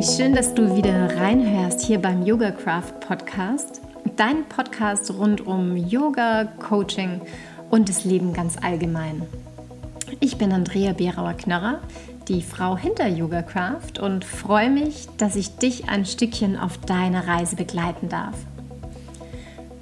Wie 0.00 0.16
schön, 0.16 0.34
dass 0.34 0.54
du 0.54 0.74
wieder 0.74 1.14
reinhörst 1.14 1.82
hier 1.82 1.98
beim 1.98 2.24
Yoga 2.24 2.52
Craft 2.52 3.00
Podcast, 3.06 3.82
dein 4.16 4.46
Podcast 4.46 5.12
rund 5.12 5.46
um 5.46 5.76
Yoga, 5.76 6.46
Coaching 6.58 7.20
und 7.68 7.90
das 7.90 8.06
Leben 8.06 8.32
ganz 8.32 8.56
allgemein. 8.56 9.20
Ich 10.18 10.38
bin 10.38 10.52
Andrea 10.52 10.94
Berauer-Knörrer, 10.94 11.80
die 12.28 12.40
Frau 12.40 12.78
hinter 12.78 13.08
Yoga 13.08 13.42
Craft 13.42 14.00
und 14.00 14.24
freue 14.24 14.70
mich, 14.70 15.06
dass 15.18 15.36
ich 15.36 15.56
dich 15.56 15.90
ein 15.90 16.06
Stückchen 16.06 16.58
auf 16.58 16.78
deiner 16.78 17.28
Reise 17.28 17.56
begleiten 17.56 18.08
darf. 18.08 18.36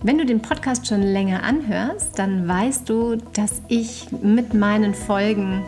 Wenn 0.02 0.18
du 0.18 0.26
den 0.26 0.42
Podcast 0.42 0.88
schon 0.88 1.02
länger 1.02 1.44
anhörst, 1.44 2.18
dann 2.18 2.48
weißt 2.48 2.88
du, 2.88 3.18
dass 3.34 3.62
ich 3.68 4.10
mit 4.10 4.52
meinen 4.52 4.94
Folgen 4.94 5.62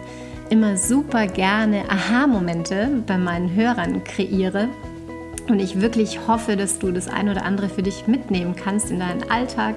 immer 0.51 0.77
super 0.77 1.27
gerne 1.27 1.89
Aha-Momente 1.89 3.03
bei 3.07 3.17
meinen 3.17 3.55
Hörern 3.55 4.05
kreiere. 4.05 4.69
Und 5.49 5.61
ich 5.61 5.81
wirklich 5.81 6.27
hoffe, 6.27 6.57
dass 6.57 6.79
du 6.79 6.93
das 6.93 7.09
ein 7.09 7.29
oder 7.29 7.45
andere 7.45 7.69
für 7.69 7.83
dich 7.83 8.07
mitnehmen 8.07 8.55
kannst 8.57 8.91
in 8.91 8.99
deinen 8.99 9.31
Alltag. 9.31 9.77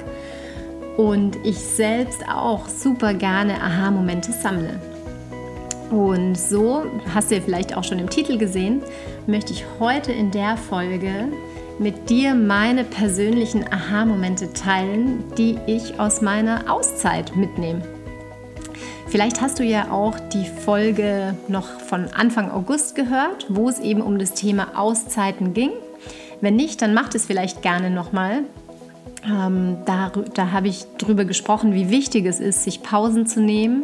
Und 0.98 1.38
ich 1.44 1.58
selbst 1.58 2.28
auch 2.28 2.68
super 2.68 3.14
gerne 3.14 3.62
Aha-Momente 3.62 4.32
sammle. 4.32 4.80
Und 5.90 6.36
so, 6.36 6.86
hast 7.14 7.30
du 7.30 7.36
ja 7.36 7.42
vielleicht 7.42 7.78
auch 7.78 7.84
schon 7.84 8.00
im 8.00 8.10
Titel 8.10 8.38
gesehen, 8.38 8.82
möchte 9.28 9.54
ich 9.54 9.66
heute 9.80 10.12
in 10.12 10.32
der 10.32 10.58
Folge 10.58 11.28
mit 11.80 12.10
dir 12.10 12.36
meine 12.36 12.84
persönlichen 12.84 13.72
Aha-Momente 13.72 14.54
teilen, 14.54 15.24
die 15.38 15.58
ich 15.68 16.00
aus 16.00 16.22
meiner 16.22 16.72
Auszeit 16.72 17.36
mitnehme. 17.36 17.93
Vielleicht 19.08 19.42
hast 19.42 19.60
du 19.60 19.64
ja 19.64 19.92
auch 19.92 20.20
die 20.20 20.48
Folge 20.48 21.36
noch 21.48 21.68
von 21.80 22.08
Anfang 22.14 22.50
August 22.50 22.96
gehört, 22.96 23.46
wo 23.50 23.70
es 23.70 23.80
eben 23.80 24.02
um 24.02 24.18
das 24.18 24.34
Thema 24.34 24.80
Auszeiten 24.80 25.54
ging. 25.54 25.72
Wenn 26.42 26.56
nicht, 26.56 26.82
dann 26.82 26.94
macht 26.94 27.16
es 27.16 27.26
vielleicht 27.26 27.62
gerne 27.62 27.90
nochmal. 27.90 28.44
Ähm, 29.26 29.78
da 29.86 30.12
da 30.34 30.52
habe 30.52 30.68
ich 30.68 30.86
darüber 30.98 31.26
gesprochen, 31.26 31.74
wie 31.74 31.90
wichtig 31.90 32.26
es 32.26 32.40
ist, 32.40 32.64
sich 32.64 32.84
Pausen 32.84 33.26
zu 33.26 33.40
nehmen 33.40 33.84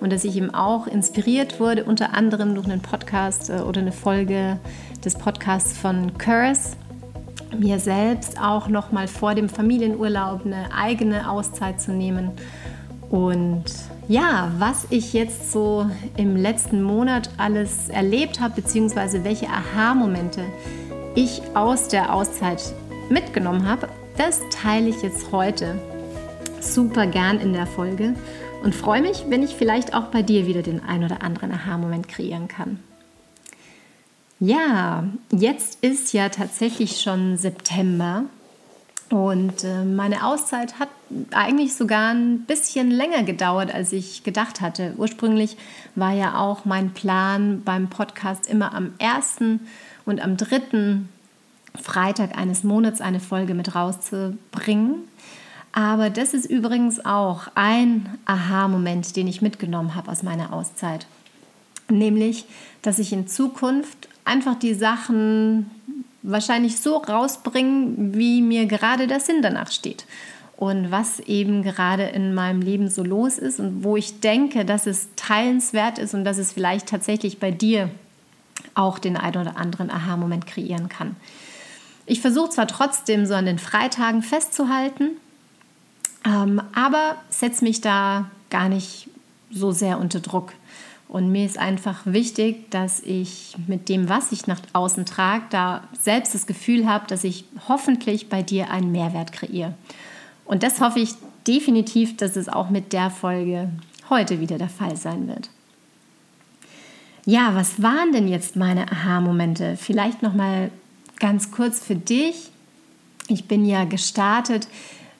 und 0.00 0.12
dass 0.12 0.24
ich 0.24 0.36
eben 0.36 0.52
auch 0.52 0.88
inspiriert 0.88 1.60
wurde, 1.60 1.84
unter 1.84 2.14
anderem 2.14 2.54
durch 2.56 2.66
einen 2.66 2.82
Podcast 2.82 3.50
äh, 3.50 3.60
oder 3.60 3.80
eine 3.80 3.92
Folge 3.92 4.58
des 5.04 5.14
Podcasts 5.14 5.78
von 5.78 6.18
Curse, 6.18 6.76
mir 7.56 7.78
selbst 7.78 8.40
auch 8.40 8.66
nochmal 8.66 9.06
vor 9.06 9.34
dem 9.34 9.48
Familienurlaub 9.48 10.44
eine 10.44 10.74
eigene 10.74 11.30
Auszeit 11.30 11.80
zu 11.80 11.92
nehmen 11.92 12.32
und 13.10 13.64
ja, 14.12 14.52
was 14.58 14.86
ich 14.90 15.14
jetzt 15.14 15.52
so 15.52 15.86
im 16.18 16.36
letzten 16.36 16.82
Monat 16.82 17.30
alles 17.38 17.88
erlebt 17.88 18.40
habe, 18.40 18.60
beziehungsweise 18.60 19.24
welche 19.24 19.48
Aha-Momente 19.48 20.44
ich 21.14 21.40
aus 21.54 21.88
der 21.88 22.14
Auszeit 22.14 22.62
mitgenommen 23.08 23.66
habe, 23.66 23.88
das 24.18 24.40
teile 24.50 24.90
ich 24.90 25.00
jetzt 25.00 25.32
heute 25.32 25.80
super 26.60 27.06
gern 27.06 27.40
in 27.40 27.54
der 27.54 27.66
Folge 27.66 28.14
und 28.62 28.74
freue 28.74 29.00
mich, 29.00 29.24
wenn 29.30 29.42
ich 29.42 29.56
vielleicht 29.56 29.94
auch 29.94 30.08
bei 30.08 30.20
dir 30.20 30.46
wieder 30.46 30.60
den 30.60 30.84
ein 30.84 31.04
oder 31.04 31.22
anderen 31.22 31.50
Aha-Moment 31.50 32.06
kreieren 32.06 32.48
kann. 32.48 32.80
Ja, 34.40 35.04
jetzt 35.30 35.82
ist 35.82 36.12
ja 36.12 36.28
tatsächlich 36.28 37.00
schon 37.00 37.38
September 37.38 38.24
und 39.12 39.62
äh, 39.62 39.84
meine 39.84 40.24
Auszeit 40.24 40.78
hat 40.78 40.88
eigentlich 41.32 41.74
sogar 41.74 42.14
ein 42.14 42.46
bisschen 42.46 42.90
länger 42.90 43.24
gedauert, 43.24 43.72
als 43.72 43.92
ich 43.92 44.24
gedacht 44.24 44.62
hatte. 44.62 44.94
Ursprünglich 44.96 45.58
war 45.94 46.12
ja 46.12 46.38
auch 46.38 46.64
mein 46.64 46.94
Plan 46.94 47.60
beim 47.62 47.90
Podcast 47.90 48.48
immer 48.48 48.74
am 48.74 48.94
ersten 48.98 49.60
und 50.06 50.22
am 50.22 50.38
dritten 50.38 51.10
Freitag 51.74 52.38
eines 52.38 52.64
Monats 52.64 53.02
eine 53.02 53.20
Folge 53.20 53.52
mit 53.52 53.74
rauszubringen. 53.74 54.94
Aber 55.72 56.08
das 56.08 56.32
ist 56.32 56.46
übrigens 56.46 57.04
auch 57.04 57.48
ein 57.54 58.08
Aha-Moment, 58.24 59.14
den 59.14 59.28
ich 59.28 59.42
mitgenommen 59.42 59.94
habe 59.94 60.10
aus 60.10 60.22
meiner 60.22 60.54
Auszeit. 60.54 61.06
Nämlich, 61.90 62.46
dass 62.80 62.98
ich 62.98 63.12
in 63.12 63.28
Zukunft 63.28 64.08
einfach 64.24 64.58
die 64.58 64.72
Sachen 64.72 65.70
wahrscheinlich 66.22 66.80
so 66.80 66.96
rausbringen, 66.96 68.14
wie 68.14 68.42
mir 68.42 68.66
gerade 68.66 69.06
der 69.06 69.20
Sinn 69.20 69.42
danach 69.42 69.70
steht. 69.70 70.04
Und 70.56 70.92
was 70.92 71.18
eben 71.20 71.62
gerade 71.62 72.04
in 72.04 72.34
meinem 72.34 72.60
Leben 72.60 72.88
so 72.88 73.02
los 73.02 73.38
ist 73.38 73.58
und 73.58 73.82
wo 73.82 73.96
ich 73.96 74.20
denke, 74.20 74.64
dass 74.64 74.86
es 74.86 75.08
teilenswert 75.16 75.98
ist 75.98 76.14
und 76.14 76.24
dass 76.24 76.38
es 76.38 76.52
vielleicht 76.52 76.88
tatsächlich 76.88 77.40
bei 77.40 77.50
dir 77.50 77.90
auch 78.74 79.00
den 79.00 79.16
einen 79.16 79.38
oder 79.38 79.56
anderen 79.56 79.90
Aha-Moment 79.90 80.46
kreieren 80.46 80.88
kann. 80.88 81.16
Ich 82.06 82.20
versuche 82.20 82.50
zwar 82.50 82.68
trotzdem 82.68 83.26
so 83.26 83.34
an 83.34 83.46
den 83.46 83.58
Freitagen 83.58 84.22
festzuhalten, 84.22 85.10
ähm, 86.24 86.62
aber 86.74 87.16
setze 87.28 87.64
mich 87.64 87.80
da 87.80 88.30
gar 88.50 88.68
nicht 88.68 89.08
so 89.50 89.72
sehr 89.72 89.98
unter 89.98 90.20
Druck. 90.20 90.52
Und 91.08 91.30
mir 91.30 91.44
ist 91.44 91.58
einfach 91.58 92.00
wichtig, 92.06 92.70
dass 92.70 93.00
ich 93.00 93.54
mit 93.66 93.88
dem, 93.88 94.08
was 94.08 94.32
ich 94.32 94.46
nach 94.46 94.60
außen 94.72 95.04
trage, 95.04 95.44
da 95.50 95.86
selbst 95.98 96.34
das 96.34 96.46
Gefühl 96.46 96.88
habe, 96.88 97.06
dass 97.06 97.22
ich 97.22 97.44
hoffentlich 97.68 98.28
bei 98.28 98.42
dir 98.42 98.70
einen 98.70 98.92
Mehrwert 98.92 99.32
kreiere. 99.32 99.74
Und 100.46 100.62
das 100.62 100.80
hoffe 100.80 101.00
ich 101.00 101.10
definitiv, 101.46 102.16
dass 102.16 102.36
es 102.36 102.48
auch 102.48 102.70
mit 102.70 102.92
der 102.92 103.10
Folge 103.10 103.68
heute 104.08 104.40
wieder 104.40 104.58
der 104.58 104.68
Fall 104.68 104.96
sein 104.96 105.28
wird. 105.28 105.50
Ja, 107.24 107.54
was 107.54 107.82
waren 107.82 108.12
denn 108.12 108.26
jetzt 108.26 108.56
meine 108.56 108.90
Aha-Momente? 108.90 109.76
Vielleicht 109.76 110.22
noch 110.22 110.34
mal 110.34 110.70
ganz 111.20 111.52
kurz 111.52 111.78
für 111.78 111.94
dich. 111.94 112.50
Ich 113.28 113.46
bin 113.46 113.64
ja 113.64 113.84
gestartet 113.84 114.66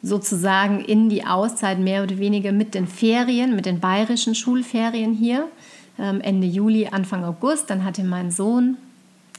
sozusagen 0.03 0.81
in 0.81 1.09
die 1.09 1.25
Auszeit 1.25 1.78
mehr 1.78 2.03
oder 2.03 2.19
weniger 2.19 2.50
mit 2.50 2.75
den 2.75 2.88
Ferien, 2.88 3.54
mit 3.54 3.66
den 3.66 3.78
bayerischen 3.78 4.34
Schulferien 4.34 5.15
hier. 5.15 5.48
Ähm, 5.98 6.20
Ende 6.20 6.47
Juli, 6.47 6.88
Anfang 6.88 7.25
August. 7.25 7.70
Dann 7.70 7.84
hatte 7.84 8.04
mein 8.04 8.30
Sohn 8.30 8.76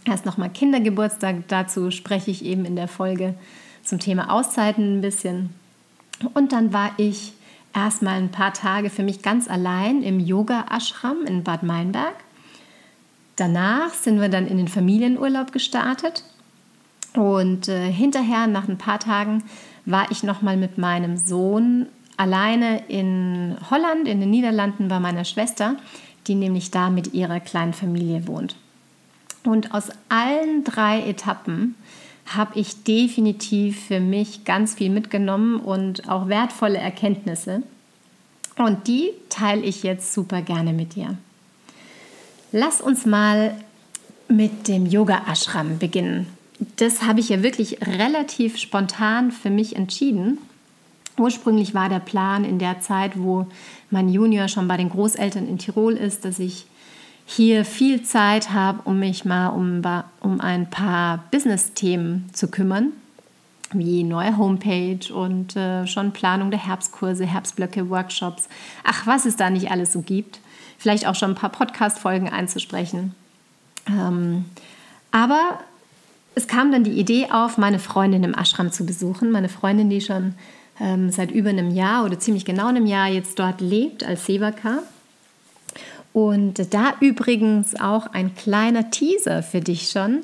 erst 0.06 0.26
nochmal 0.26 0.50
Kindergeburtstag. 0.50 1.48
Dazu 1.48 1.92
spreche 1.92 2.32
ich 2.32 2.46
eben 2.46 2.66
in 2.66 2.76
der 2.76 2.88
Folge 2.88 3.36
zum 3.84 4.00
Thema 4.00 4.32
Auszeiten 4.32 4.98
ein 4.98 5.02
bisschen. 5.02 5.50
Und 6.34 6.52
dann 6.52 6.74
war 6.74 6.92
ich 6.98 7.34
erstmal 7.74 8.16
ein 8.16 8.32
paar 8.32 8.54
Tage 8.54 8.90
für 8.90 9.04
mich 9.04 9.22
ganz 9.22 9.50
allein 9.50 10.04
im 10.04 10.20
Yoga-Ashram 10.20 11.26
in 11.26 11.44
Bad 11.44 11.64
Meinberg. 11.64 12.16
Danach 13.36 13.90
sind 13.90 14.22
wir 14.22 14.30
dann 14.30 14.48
in 14.48 14.58
den 14.58 14.68
Familienurlaub 14.68 15.52
gestartet. 15.52 16.24
Und 17.16 17.68
äh, 17.68 17.92
hinterher, 17.92 18.48
nach 18.48 18.68
ein 18.68 18.78
paar 18.78 19.00
Tagen, 19.00 19.44
war 19.86 20.12
ich 20.12 20.24
nochmal 20.24 20.58
mit 20.58 20.78
meinem 20.78 21.18
Sohn 21.18 21.88
alleine 22.16 22.84
in 22.88 23.58
Holland, 23.70 24.08
in 24.08 24.20
den 24.20 24.30
Niederlanden 24.30 24.88
bei 24.88 25.00
meiner 25.00 25.26
Schwester 25.26 25.76
die 26.28 26.36
nämlich 26.36 26.72
da 26.72 26.90
mit 26.90 27.14
ihrer 27.14 27.40
kleinen 27.40 27.74
Familie 27.74 28.28
wohnt. 28.28 28.56
Und 29.44 29.74
aus 29.74 29.90
allen 30.10 30.64
drei 30.64 31.02
Etappen 31.02 31.76
habe 32.26 32.58
ich 32.60 32.84
definitiv 32.84 33.88
für 33.88 34.00
mich 34.00 34.46
ganz 34.46 34.76
viel 34.76 34.90
mitgenommen 34.90 35.60
und 35.60 36.10
auch 36.10 36.28
wertvolle 36.28 36.78
Erkenntnisse. 36.78 37.64
Und 38.58 38.88
die 38.88 39.10
teile 39.30 39.62
ich 39.62 39.84
jetzt 39.84 40.14
super 40.14 40.42
gerne 40.42 40.74
mit 40.74 40.96
dir. 40.96 41.18
Lass 42.52 42.82
uns 42.82 43.06
mal 43.06 43.56
mit 44.28 44.68
dem 44.68 44.86
Yoga 44.86 45.24
Ashram 45.30 45.80
beginnen. 45.80 46.28
Das 46.78 47.04
habe 47.04 47.20
ich 47.20 47.30
ja 47.30 47.44
wirklich 47.44 47.80
relativ 47.86 48.58
spontan 48.58 49.32
für 49.32 49.50
mich 49.50 49.76
entschieden. 49.76 50.38
Ursprünglich 51.18 51.74
war 51.74 51.90
der 51.90 52.00
Plan 52.00 52.46
in 52.46 52.60
der 52.60 52.80
Zeit, 52.80 53.14
wo 53.16 53.48
mein 53.94 54.10
Junior 54.10 54.50
schon 54.50 54.68
bei 54.68 54.76
den 54.76 54.90
Großeltern 54.90 55.48
in 55.48 55.58
Tirol 55.58 55.94
ist, 55.94 56.26
dass 56.26 56.40
ich 56.40 56.66
hier 57.26 57.64
viel 57.64 58.04
Zeit 58.04 58.52
habe, 58.52 58.82
um 58.84 59.00
mich 59.00 59.24
mal 59.24 59.48
um, 59.50 59.82
um 60.20 60.42
ein 60.42 60.70
paar 60.70 61.24
Business-Themen 61.32 62.30
zu 62.34 62.50
kümmern, 62.50 62.92
wie 63.72 64.04
neue 64.04 64.38
Homepage 64.38 65.14
und 65.14 65.56
äh, 65.56 65.88
schon 65.88 66.12
Planung 66.12 66.52
der 66.52 66.66
Herbstkurse, 66.66 67.26
Herbstblöcke, 67.26 67.90
Workshops. 67.90 68.50
Ach, 68.84 69.08
was 69.08 69.26
es 69.26 69.38
da 69.38 69.50
nicht 69.50 69.72
alles 69.72 69.94
so 69.94 70.02
gibt. 70.02 70.40
Vielleicht 70.78 71.08
auch 71.08 71.16
schon 71.16 71.32
ein 71.32 71.36
paar 71.36 71.52
Podcast-Folgen 71.52 72.30
einzusprechen. 72.30 73.16
Ähm, 73.88 74.46
aber 75.12 75.60
es 76.36 76.48
kam 76.48 76.72
dann 76.72 76.84
die 76.84 77.00
Idee 77.00 77.30
auf, 77.32 77.58
meine 77.58 77.80
Freundin 77.80 78.24
im 78.24 78.34
Ashram 78.34 78.72
zu 78.72 78.86
besuchen. 78.86 79.32
Meine 79.32 79.50
Freundin, 79.50 79.90
die 79.90 80.02
schon 80.02 80.34
ähm, 80.80 81.12
seit 81.12 81.32
über 81.32 81.50
einem 81.50 81.72
Jahr 81.72 82.06
oder 82.06 82.20
ziemlich 82.20 82.46
genau 82.46 82.68
einem 82.68 82.86
Jahr 82.86 83.08
jetzt 83.08 83.40
dort 83.40 83.62
lebt 83.62 84.04
als 84.04 84.26
Sevaka. 84.26 84.80
Und 86.14 86.74
da 86.74 86.94
übrigens 87.00 87.80
auch 87.80 88.08
ein 88.08 88.36
kleiner 88.36 88.92
Teaser 88.92 89.42
für 89.42 89.62
dich 89.62 89.90
schon. 89.90 90.24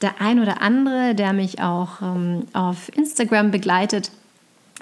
Der 0.00 0.20
ein 0.20 0.40
oder 0.40 0.62
andere, 0.62 1.14
der 1.14 1.32
mich 1.32 1.60
auch 1.60 2.02
ähm, 2.02 2.44
auf 2.52 2.90
Instagram 2.96 3.50
begleitet, 3.50 4.10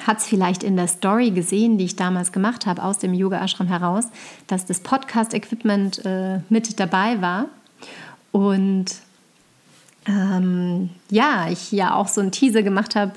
hat 0.06 0.18
es 0.18 0.26
vielleicht 0.26 0.62
in 0.62 0.76
der 0.76 0.88
Story 0.88 1.30
gesehen, 1.30 1.78
die 1.78 1.84
ich 1.84 1.96
damals 1.96 2.32
gemacht 2.32 2.66
habe 2.66 2.82
aus 2.82 2.98
dem 2.98 3.14
Yoga 3.14 3.42
Ashram 3.42 3.66
heraus, 3.66 4.04
dass 4.46 4.64
das 4.64 4.80
Podcast-Equipment 4.80 6.04
äh, 6.04 6.40
mit 6.48 6.80
dabei 6.80 7.20
war. 7.20 7.46
Und 8.30 8.86
ähm, 10.06 10.90
ja, 11.10 11.48
ich 11.50 11.72
ja 11.72 11.94
auch 11.94 12.08
so 12.08 12.20
einen 12.20 12.32
Teaser 12.32 12.62
gemacht 12.62 12.96
habe, 12.96 13.12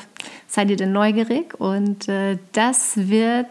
seid 0.48 0.70
ihr 0.70 0.78
denn 0.78 0.92
neugierig? 0.92 1.60
Und 1.60 2.08
äh, 2.08 2.38
das 2.54 2.94
wird 2.96 3.48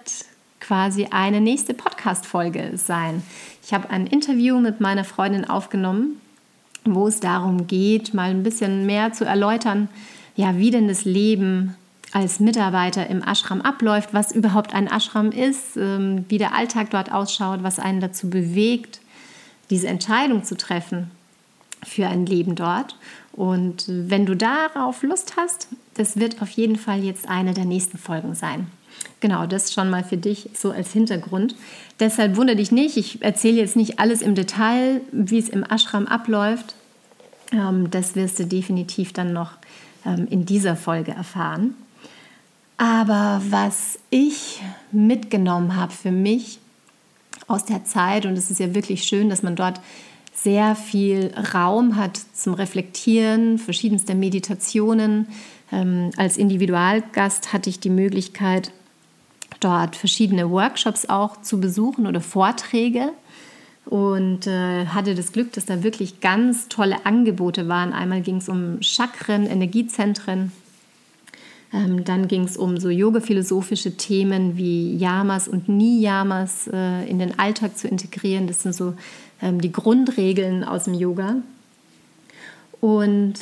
quasi 0.61 1.09
eine 1.11 1.41
nächste 1.41 1.75
Podcast-Folge 1.75 2.73
sein. 2.77 3.23
Ich 3.65 3.75
habe 3.75 3.91
ein 3.91 4.07
Interview 4.07 4.59
mit 4.61 4.81
meiner 4.81 5.05
Freundin 5.05 5.45
aufgenommen, 5.45 6.21
wo 6.85 7.09
es 7.09 7.21
darum 7.21 7.67
geht, 7.67 8.15
mal 8.15 8.31
ein 8.31 8.43
bisschen 8.43 8.87
mehr 8.87 9.13
zu 9.13 9.25
erläutern, 9.25 9.89
ja, 10.37 10.57
wie 10.57 10.71
denn 10.71 10.89
das 10.89 11.05
Leben 11.05 11.77
als 12.13 12.41
Mitarbeiter 12.41 13.09
im 13.09 13.23
Ashram 13.23 13.61
abläuft, 13.61 14.15
was 14.15 14.33
überhaupt 14.33 14.73
ein 14.73 14.87
Ashram 14.87 15.33
ist, 15.33 15.77
ähm, 15.77 16.25
wie 16.29 16.39
der 16.39 16.55
Alltag 16.55 16.91
dort 16.91 17.13
ausschaut, 17.13 17.63
was 17.63 17.79
einen 17.79 18.01
dazu 18.01 18.31
bewegt, 18.31 19.01
diese 19.71 19.89
Entscheidung 19.89 20.45
zu 20.45 20.57
treffen 20.57 21.11
für 21.83 22.07
ein 22.07 22.25
Leben 22.25 22.55
dort. 22.55 22.97
Und 23.37 23.85
wenn 23.89 24.27
du 24.27 24.37
darauf 24.37 25.03
Lust 25.03 25.35
hast, 25.37 25.69
das 25.95 26.19
wird 26.19 26.41
auf 26.41 26.51
jeden 26.51 26.77
Fall 26.77 27.03
jetzt 27.03 27.29
eine 27.29 27.53
der 27.53 27.65
nächsten 27.65 27.99
Folgen 27.99 28.35
sein. 28.35 28.69
Genau, 29.19 29.47
das 29.47 29.73
schon 29.73 29.91
mal 29.91 30.05
für 30.05 30.17
dich 30.17 30.51
so 30.55 30.71
als 30.71 30.93
Hintergrund. 30.93 31.57
Deshalb 31.99 32.37
wundere 32.37 32.57
dich 32.57 32.71
nicht, 32.71 32.97
ich 32.97 33.23
erzähle 33.23 33.57
jetzt 33.57 33.75
nicht 33.75 33.99
alles 33.99 34.23
im 34.23 34.37
Detail, 34.37 35.01
wie 35.11 35.39
es 35.39 35.49
im 35.49 35.65
Ashram 35.65 36.07
abläuft. 36.07 36.77
Ähm, 37.53 37.91
das 37.91 38.15
wirst 38.15 38.39
du 38.39 38.47
definitiv 38.47 39.13
dann 39.13 39.33
noch 39.33 39.53
ähm, 40.07 40.29
in 40.31 40.47
dieser 40.47 40.77
Folge 40.77 41.13
erfahren. 41.13 41.75
Aber 42.77 43.43
was 43.51 43.99
ich 44.11 44.63
mitgenommen 44.93 45.75
habe 45.75 45.93
für 45.93 46.13
mich 46.13 46.59
aus 47.49 47.65
der 47.65 47.85
Zeit, 47.85 48.27
und 48.27 48.37
es 48.39 48.51
ist 48.51 48.61
ja 48.61 48.75
wirklich 48.75 49.05
schön, 49.05 49.29
dass 49.29 49.43
man 49.43 49.57
dort 49.57 49.81
sehr 50.45 50.77
viel 50.77 51.33
Raum 51.55 51.97
hat 51.97 52.21
zum 52.35 52.53
Reflektieren, 52.55 53.59
verschiedenste 53.59 54.15
Meditationen. 54.15 55.27
Ähm, 55.73 56.11
als 56.19 56.37
Individualgast 56.37 57.55
hatte 57.55 57.71
ich 57.71 57.81
die 57.81 57.91
Möglichkeit, 57.91 58.71
dort 59.61 59.97
verschiedene 59.97 60.51
Workshops 60.51 61.09
auch 61.09 61.41
zu 61.41 61.61
besuchen 61.61 62.07
oder 62.07 62.21
Vorträge 62.21 63.13
und 63.87 64.47
äh, 64.47 64.87
hatte 64.87 65.15
das 65.15 65.33
Glück, 65.33 65.53
dass 65.55 65.65
da 65.65 65.83
wirklich 65.83 66.21
ganz 66.21 66.69
tolle 66.69 67.07
Angebote 67.07 67.67
waren. 67.67 67.95
Einmal 67.95 68.21
ging 68.21 68.37
es 68.37 68.49
um 68.51 68.83
Chakren, 68.83 69.47
Energiezentren. 69.47 70.53
Ähm, 71.73 72.05
dann 72.05 72.29
ging 72.29 72.45
es 72.45 72.57
um 72.57 72.79
so 72.79 72.91
yoga-philosophische 72.91 73.97
Themen 73.97 74.57
wie 74.59 74.95
Yamas 74.97 75.49
und 75.49 75.69
Niyamas 75.69 76.69
äh, 76.73 77.09
in 77.09 77.19
den 77.19 77.39
Alltag 77.39 77.77
zu 77.77 77.89
integrieren. 77.89 78.47
Das 78.47 78.63
sind 78.63 78.75
so 78.75 78.95
die 79.53 79.73
Grundregeln 79.73 80.65
aus 80.65 80.85
dem 80.85 80.95
Yoga. 80.95 81.37
Und 82.81 83.35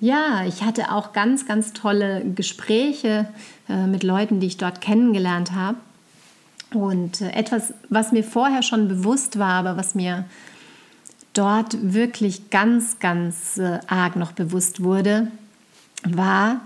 ja, 0.00 0.44
ich 0.46 0.62
hatte 0.62 0.92
auch 0.92 1.12
ganz, 1.12 1.46
ganz 1.46 1.72
tolle 1.72 2.24
Gespräche 2.34 3.26
äh, 3.68 3.86
mit 3.86 4.02
Leuten, 4.02 4.40
die 4.40 4.46
ich 4.46 4.58
dort 4.58 4.80
kennengelernt 4.80 5.52
habe. 5.52 5.78
Und 6.72 7.20
äh, 7.20 7.30
etwas, 7.30 7.74
was 7.88 8.12
mir 8.12 8.24
vorher 8.24 8.62
schon 8.62 8.88
bewusst 8.88 9.38
war, 9.38 9.54
aber 9.54 9.76
was 9.76 9.94
mir 9.94 10.24
dort 11.32 11.76
wirklich 11.92 12.50
ganz, 12.50 12.98
ganz 12.98 13.58
äh, 13.58 13.80
arg 13.86 14.16
noch 14.16 14.32
bewusst 14.32 14.82
wurde, 14.82 15.28
war, 16.04 16.60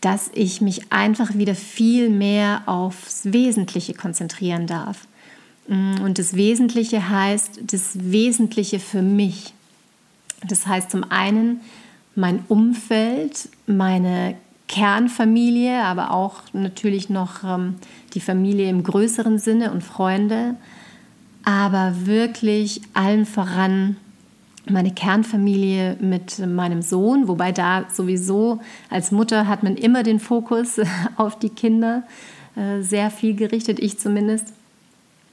dass 0.00 0.30
ich 0.34 0.60
mich 0.60 0.92
einfach 0.92 1.34
wieder 1.34 1.54
viel 1.54 2.08
mehr 2.10 2.62
aufs 2.66 3.32
Wesentliche 3.32 3.94
konzentrieren 3.94 4.66
darf. 4.66 5.06
Mm, 5.68 6.00
und 6.02 6.18
das 6.18 6.34
Wesentliche 6.34 7.08
heißt 7.08 7.60
das 7.72 8.10
Wesentliche 8.10 8.78
für 8.78 9.02
mich. 9.02 9.54
Das 10.46 10.66
heißt 10.66 10.90
zum 10.90 11.04
einen 11.10 11.60
mein 12.14 12.44
Umfeld, 12.48 13.48
meine 13.66 14.34
Kernfamilie, 14.68 15.82
aber 15.82 16.12
auch 16.12 16.42
natürlich 16.52 17.10
noch 17.10 17.44
ähm, 17.44 17.76
die 18.14 18.20
Familie 18.20 18.68
im 18.70 18.82
größeren 18.82 19.38
Sinne 19.38 19.70
und 19.70 19.82
Freunde, 19.82 20.56
aber 21.44 22.06
wirklich 22.06 22.80
allen 22.94 23.26
voran 23.26 23.96
meine 24.70 24.92
Kernfamilie 24.92 25.96
mit 26.00 26.38
meinem 26.38 26.82
Sohn, 26.82 27.26
wobei 27.28 27.52
da 27.52 27.84
sowieso 27.92 28.60
als 28.90 29.10
Mutter 29.10 29.48
hat 29.48 29.62
man 29.62 29.76
immer 29.76 30.02
den 30.02 30.20
Fokus 30.20 30.80
auf 31.16 31.38
die 31.38 31.50
Kinder 31.50 32.04
äh, 32.56 32.80
sehr 32.80 33.10
viel 33.10 33.34
gerichtet, 33.34 33.78
ich 33.80 33.98
zumindest. 33.98 34.52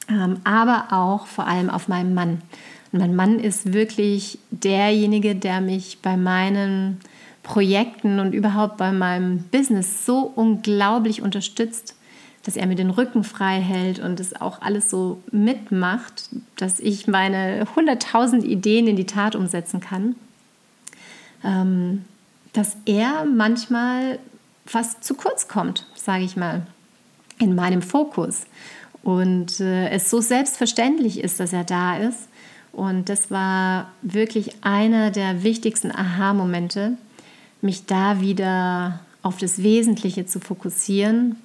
Ähm, 0.09 0.38
aber 0.44 0.88
auch 0.91 1.27
vor 1.27 1.47
allem 1.47 1.69
auf 1.69 1.88
meinen 1.88 2.13
Mann. 2.13 2.41
Und 2.91 3.00
mein 3.00 3.15
Mann 3.15 3.39
ist 3.39 3.73
wirklich 3.73 4.39
derjenige, 4.50 5.35
der 5.35 5.61
mich 5.61 6.00
bei 6.01 6.17
meinen 6.17 7.00
Projekten 7.44 8.19
und 8.19 8.33
überhaupt 8.33 8.77
bei 8.77 8.91
meinem 8.91 9.44
Business 9.44 10.06
so 10.06 10.31
unglaublich 10.35 11.21
unterstützt, 11.21 11.95
dass 12.44 12.56
er 12.56 12.67
mir 12.67 12.75
den 12.75 12.89
Rücken 12.89 13.23
frei 13.23 13.59
hält 13.59 14.00
und 14.00 14.19
es 14.19 14.39
auch 14.39 14.61
alles 14.61 14.89
so 14.89 15.21
mitmacht, 15.31 16.29
dass 16.56 16.79
ich 16.79 17.07
meine 17.07 17.65
100.000 17.75 18.44
Ideen 18.44 18.88
in 18.88 18.95
die 18.95 19.06
Tat 19.06 19.35
umsetzen 19.35 19.81
kann, 19.81 20.15
ähm, 21.44 22.06
dass 22.53 22.77
er 22.85 23.25
manchmal 23.25 24.19
fast 24.65 25.03
zu 25.03 25.15
kurz 25.15 25.47
kommt, 25.47 25.85
sage 25.95 26.23
ich 26.23 26.35
mal, 26.35 26.65
in 27.39 27.56
meinem 27.56 27.81
Fokus. 27.81 28.45
Und 29.04 29.60
äh, 29.60 29.90
es 29.90 30.10
so 30.10 30.22
selbstverständlich 30.22 31.24
ist, 31.24 31.40
dass 31.40 31.54
er 31.54 31.63
da 31.63 31.98
ist. 31.98 32.28
Und 32.72 33.10
das 33.10 33.31
war 33.31 33.92
wirklich 34.01 34.63
einer 34.63 35.12
der 35.12 35.44
wichtigsten 35.44 35.92
Aha-Momente, 35.92 36.98
mich 37.62 37.86
da 37.86 38.22
wieder 38.22 39.00
auf 39.22 39.38
das 39.38 39.63
Wesentliche 39.63 40.25
zu 40.25 40.40
fokussieren, 40.40 41.36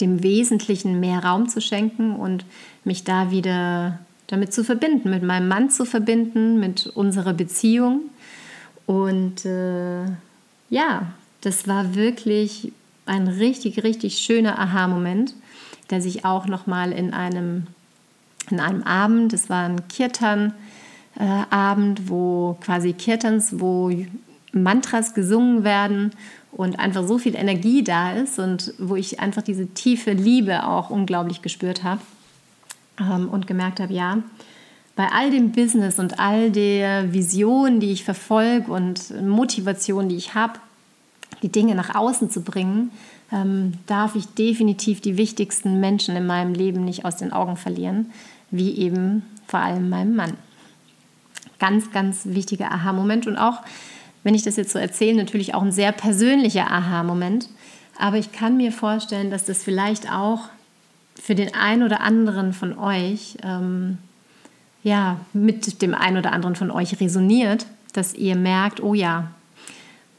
dem 0.00 0.22
Wesentlichen 0.22 0.98
mehr 0.98 1.20
Raum 1.20 1.48
zu 1.48 1.60
schenken 1.60 2.16
und 2.16 2.44
mich 2.84 3.04
da 3.04 3.30
wieder 3.30 3.98
damit 4.26 4.52
zu 4.52 4.64
verbinden, 4.64 5.10
mit 5.10 5.22
meinem 5.22 5.46
Mann 5.46 5.70
zu 5.70 5.84
verbinden, 5.84 6.58
mit 6.58 6.86
unserer 6.86 7.32
Beziehung. 7.32 8.00
Und 8.86 9.44
äh, 9.44 10.04
ja, 10.70 11.12
das 11.42 11.68
war 11.68 11.94
wirklich 11.94 12.72
ein 13.04 13.28
richtig, 13.28 13.84
richtig 13.84 14.18
schöner 14.18 14.58
Aha-Moment 14.58 15.34
der 15.90 16.00
sich 16.00 16.24
auch 16.24 16.46
nochmal 16.46 16.92
in 16.92 17.12
einem, 17.12 17.66
in 18.50 18.60
einem 18.60 18.82
Abend, 18.82 19.32
das 19.32 19.50
war 19.50 19.64
ein 19.64 19.88
Kirtan-Abend, 19.88 22.08
wo 22.08 22.56
quasi 22.60 22.92
Kirtans, 22.92 23.58
wo 23.60 23.90
Mantras 24.52 25.14
gesungen 25.14 25.64
werden 25.64 26.12
und 26.52 26.78
einfach 26.78 27.04
so 27.06 27.18
viel 27.18 27.34
Energie 27.36 27.84
da 27.84 28.12
ist 28.12 28.38
und 28.38 28.72
wo 28.78 28.96
ich 28.96 29.20
einfach 29.20 29.42
diese 29.42 29.66
tiefe 29.66 30.12
Liebe 30.12 30.66
auch 30.66 30.88
unglaublich 30.90 31.42
gespürt 31.42 31.84
habe 31.84 32.00
ähm, 32.98 33.28
und 33.28 33.46
gemerkt 33.46 33.80
habe, 33.80 33.92
ja, 33.92 34.22
bei 34.96 35.12
all 35.12 35.30
dem 35.30 35.52
Business 35.52 35.98
und 35.98 36.18
all 36.18 36.50
der 36.50 37.12
Vision, 37.12 37.80
die 37.80 37.92
ich 37.92 38.02
verfolge 38.02 38.72
und 38.72 39.22
Motivation, 39.22 40.08
die 40.08 40.16
ich 40.16 40.34
habe, 40.34 40.54
die 41.42 41.52
Dinge 41.52 41.74
nach 41.74 41.94
außen 41.94 42.30
zu 42.30 42.40
bringen, 42.40 42.90
ähm, 43.32 43.72
darf 43.86 44.14
ich 44.14 44.26
definitiv 44.26 45.00
die 45.00 45.16
wichtigsten 45.16 45.80
Menschen 45.80 46.16
in 46.16 46.26
meinem 46.26 46.54
Leben 46.54 46.84
nicht 46.84 47.04
aus 47.04 47.16
den 47.16 47.32
Augen 47.32 47.56
verlieren, 47.56 48.10
wie 48.50 48.76
eben 48.76 49.24
vor 49.46 49.60
allem 49.60 49.88
meinem 49.88 50.14
Mann. 50.14 50.34
Ganz, 51.58 51.90
ganz 51.90 52.26
wichtiger 52.26 52.70
Aha-Moment 52.70 53.26
und 53.26 53.36
auch, 53.36 53.62
wenn 54.22 54.34
ich 54.34 54.42
das 54.42 54.56
jetzt 54.56 54.72
so 54.72 54.78
erzähle, 54.78 55.16
natürlich 55.16 55.54
auch 55.54 55.62
ein 55.62 55.72
sehr 55.72 55.92
persönlicher 55.92 56.70
Aha-Moment. 56.70 57.48
Aber 57.98 58.18
ich 58.18 58.32
kann 58.32 58.56
mir 58.56 58.72
vorstellen, 58.72 59.30
dass 59.30 59.44
das 59.44 59.62
vielleicht 59.62 60.12
auch 60.12 60.40
für 61.14 61.34
den 61.34 61.54
einen 61.54 61.82
oder 61.82 62.00
anderen 62.00 62.52
von 62.52 62.78
euch, 62.78 63.38
ähm, 63.42 63.98
ja, 64.82 65.18
mit 65.32 65.80
dem 65.82 65.94
einen 65.94 66.18
oder 66.18 66.32
anderen 66.32 66.56
von 66.56 66.70
euch 66.70 67.00
resoniert, 67.00 67.66
dass 67.92 68.14
ihr 68.14 68.36
merkt, 68.36 68.82
oh 68.82 68.94
ja, 68.94 69.30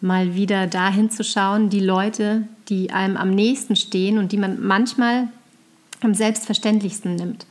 mal 0.02 0.36
wieder 0.36 0.68
dahin 0.68 1.10
zu 1.10 1.24
schauen, 1.24 1.70
die 1.70 1.80
Leute, 1.80 2.48
die 2.70 2.92
einem 2.92 3.18
am 3.18 3.32
nächsten 3.32 3.76
stehen 3.76 4.18
und 4.18 4.32
die 4.32 4.38
man 4.38 4.66
manchmal 4.66 5.30
am 6.02 6.14
selbstverständlichsten 6.14 7.16
nimmt. 7.16 7.46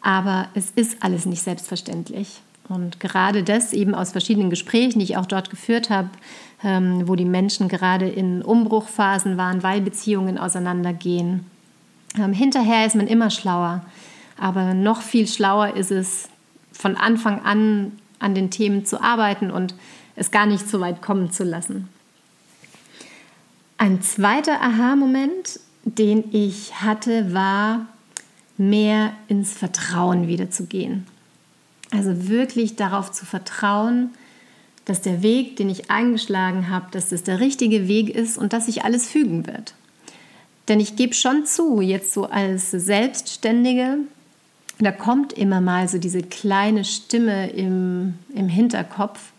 Aber 0.00 0.48
es 0.54 0.70
ist 0.70 1.02
alles 1.02 1.26
nicht 1.26 1.42
selbstverständlich. 1.42 2.40
Und 2.68 3.00
gerade 3.00 3.42
das 3.42 3.72
eben 3.72 3.94
aus 3.94 4.12
verschiedenen 4.12 4.50
Gesprächen, 4.50 4.98
die 4.98 5.04
ich 5.04 5.16
auch 5.16 5.26
dort 5.26 5.50
geführt 5.50 5.90
habe, 5.90 6.10
ähm, 6.62 7.08
wo 7.08 7.16
die 7.16 7.24
Menschen 7.24 7.68
gerade 7.68 8.08
in 8.08 8.42
Umbruchphasen 8.42 9.36
waren, 9.36 9.62
weil 9.62 9.80
Beziehungen 9.80 10.38
auseinandergehen. 10.38 11.46
Ähm, 12.18 12.32
hinterher 12.32 12.86
ist 12.86 12.94
man 12.94 13.06
immer 13.06 13.30
schlauer, 13.30 13.84
aber 14.38 14.74
noch 14.74 15.02
viel 15.02 15.26
schlauer 15.26 15.74
ist 15.76 15.90
es, 15.90 16.28
von 16.72 16.96
Anfang 16.96 17.42
an 17.42 17.92
an 18.18 18.34
den 18.34 18.50
Themen 18.50 18.84
zu 18.84 19.00
arbeiten 19.00 19.50
und 19.50 19.74
es 20.18 20.30
gar 20.30 20.46
nicht 20.46 20.68
so 20.68 20.80
weit 20.80 21.02
kommen 21.02 21.30
zu 21.30 21.44
lassen. 21.44 21.88
Ein 23.76 24.02
zweiter 24.02 24.60
Aha-Moment, 24.60 25.60
den 25.84 26.24
ich 26.32 26.82
hatte, 26.82 27.32
war 27.32 27.86
mehr 28.56 29.12
ins 29.28 29.52
Vertrauen 29.52 30.26
wieder 30.26 30.50
zu 30.50 30.66
gehen. 30.66 31.06
Also 31.90 32.28
wirklich 32.28 32.76
darauf 32.76 33.12
zu 33.12 33.24
vertrauen, 33.24 34.10
dass 34.84 35.00
der 35.00 35.22
Weg, 35.22 35.56
den 35.56 35.70
ich 35.70 35.90
eingeschlagen 35.90 36.70
habe, 36.70 36.86
dass 36.90 37.10
das 37.10 37.22
der 37.22 37.40
richtige 37.40 37.88
Weg 37.88 38.10
ist 38.10 38.36
und 38.36 38.52
dass 38.52 38.66
sich 38.66 38.84
alles 38.84 39.08
fügen 39.08 39.46
wird. 39.46 39.74
Denn 40.66 40.80
ich 40.80 40.96
gebe 40.96 41.14
schon 41.14 41.46
zu, 41.46 41.80
jetzt 41.80 42.12
so 42.12 42.24
als 42.26 42.70
Selbstständige, 42.70 43.98
da 44.80 44.92
kommt 44.92 45.32
immer 45.32 45.60
mal 45.60 45.88
so 45.88 45.98
diese 45.98 46.22
kleine 46.22 46.84
Stimme 46.84 47.50
im, 47.50 48.14
im 48.34 48.48
Hinterkopf, 48.48 49.32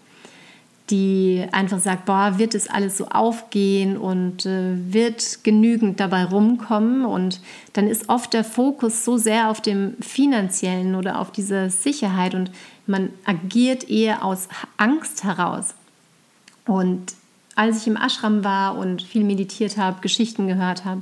die 0.89 1.45
einfach 1.51 1.79
sagt, 1.79 2.05
boah, 2.05 2.39
wird 2.39 2.55
es 2.55 2.69
alles 2.69 2.97
so 2.97 3.07
aufgehen 3.07 3.97
und 3.97 4.45
äh, 4.45 4.75
wird 4.91 5.43
genügend 5.43 5.99
dabei 5.99 6.25
rumkommen. 6.25 7.05
Und 7.05 7.41
dann 7.73 7.87
ist 7.87 8.09
oft 8.09 8.33
der 8.33 8.43
Fokus 8.43 9.05
so 9.05 9.17
sehr 9.17 9.49
auf 9.49 9.61
dem 9.61 9.95
finanziellen 10.01 10.95
oder 10.95 11.19
auf 11.19 11.31
dieser 11.31 11.69
Sicherheit 11.69 12.33
und 12.33 12.51
man 12.87 13.09
agiert 13.23 13.89
eher 13.89 14.25
aus 14.25 14.47
Angst 14.77 15.23
heraus. 15.23 15.75
Und 16.65 17.13
als 17.55 17.81
ich 17.81 17.87
im 17.87 17.97
Ashram 17.97 18.43
war 18.43 18.77
und 18.77 19.01
viel 19.01 19.23
meditiert 19.23 19.77
habe, 19.77 20.01
Geschichten 20.01 20.47
gehört 20.47 20.85
habe, 20.85 21.01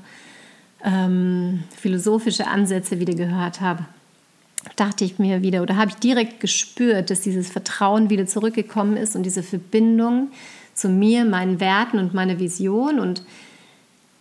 ähm, 0.84 1.64
philosophische 1.76 2.48
Ansätze 2.48 3.00
wieder 3.00 3.14
gehört 3.14 3.62
habe, 3.62 3.86
dachte 4.76 5.06
ich 5.06 5.20
mir 5.20 5.42
wieder 5.42 5.62
oder 5.62 5.78
habe 5.78 5.92
ich 5.92 5.96
direkt 5.98 6.40
gespürt, 6.40 7.10
dass 7.10 7.22
dieses 7.22 7.50
Vertrauen 7.50 8.10
wieder 8.10 8.26
zurückgekommen 8.26 8.98
ist 8.98 9.16
und 9.16 9.24
diese 9.24 9.44
Verbindung 9.44 10.30
zu 10.74 10.90
mir, 10.90 11.26
meinen 11.26 11.60
Werten 11.60 12.00
und 12.00 12.14
meiner 12.14 12.40
Vision 12.40 13.00
und 13.00 13.24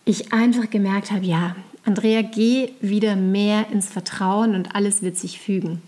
ich 0.05 0.33
einfach 0.33 0.69
gemerkt 0.69 1.11
habe, 1.11 1.25
ja, 1.25 1.55
Andrea, 1.85 2.21
geh 2.21 2.69
wieder 2.81 3.15
mehr 3.15 3.67
ins 3.71 3.87
Vertrauen 3.87 4.55
und 4.55 4.75
alles 4.75 5.01
wird 5.01 5.17
sich 5.17 5.39
fügen. 5.39 5.81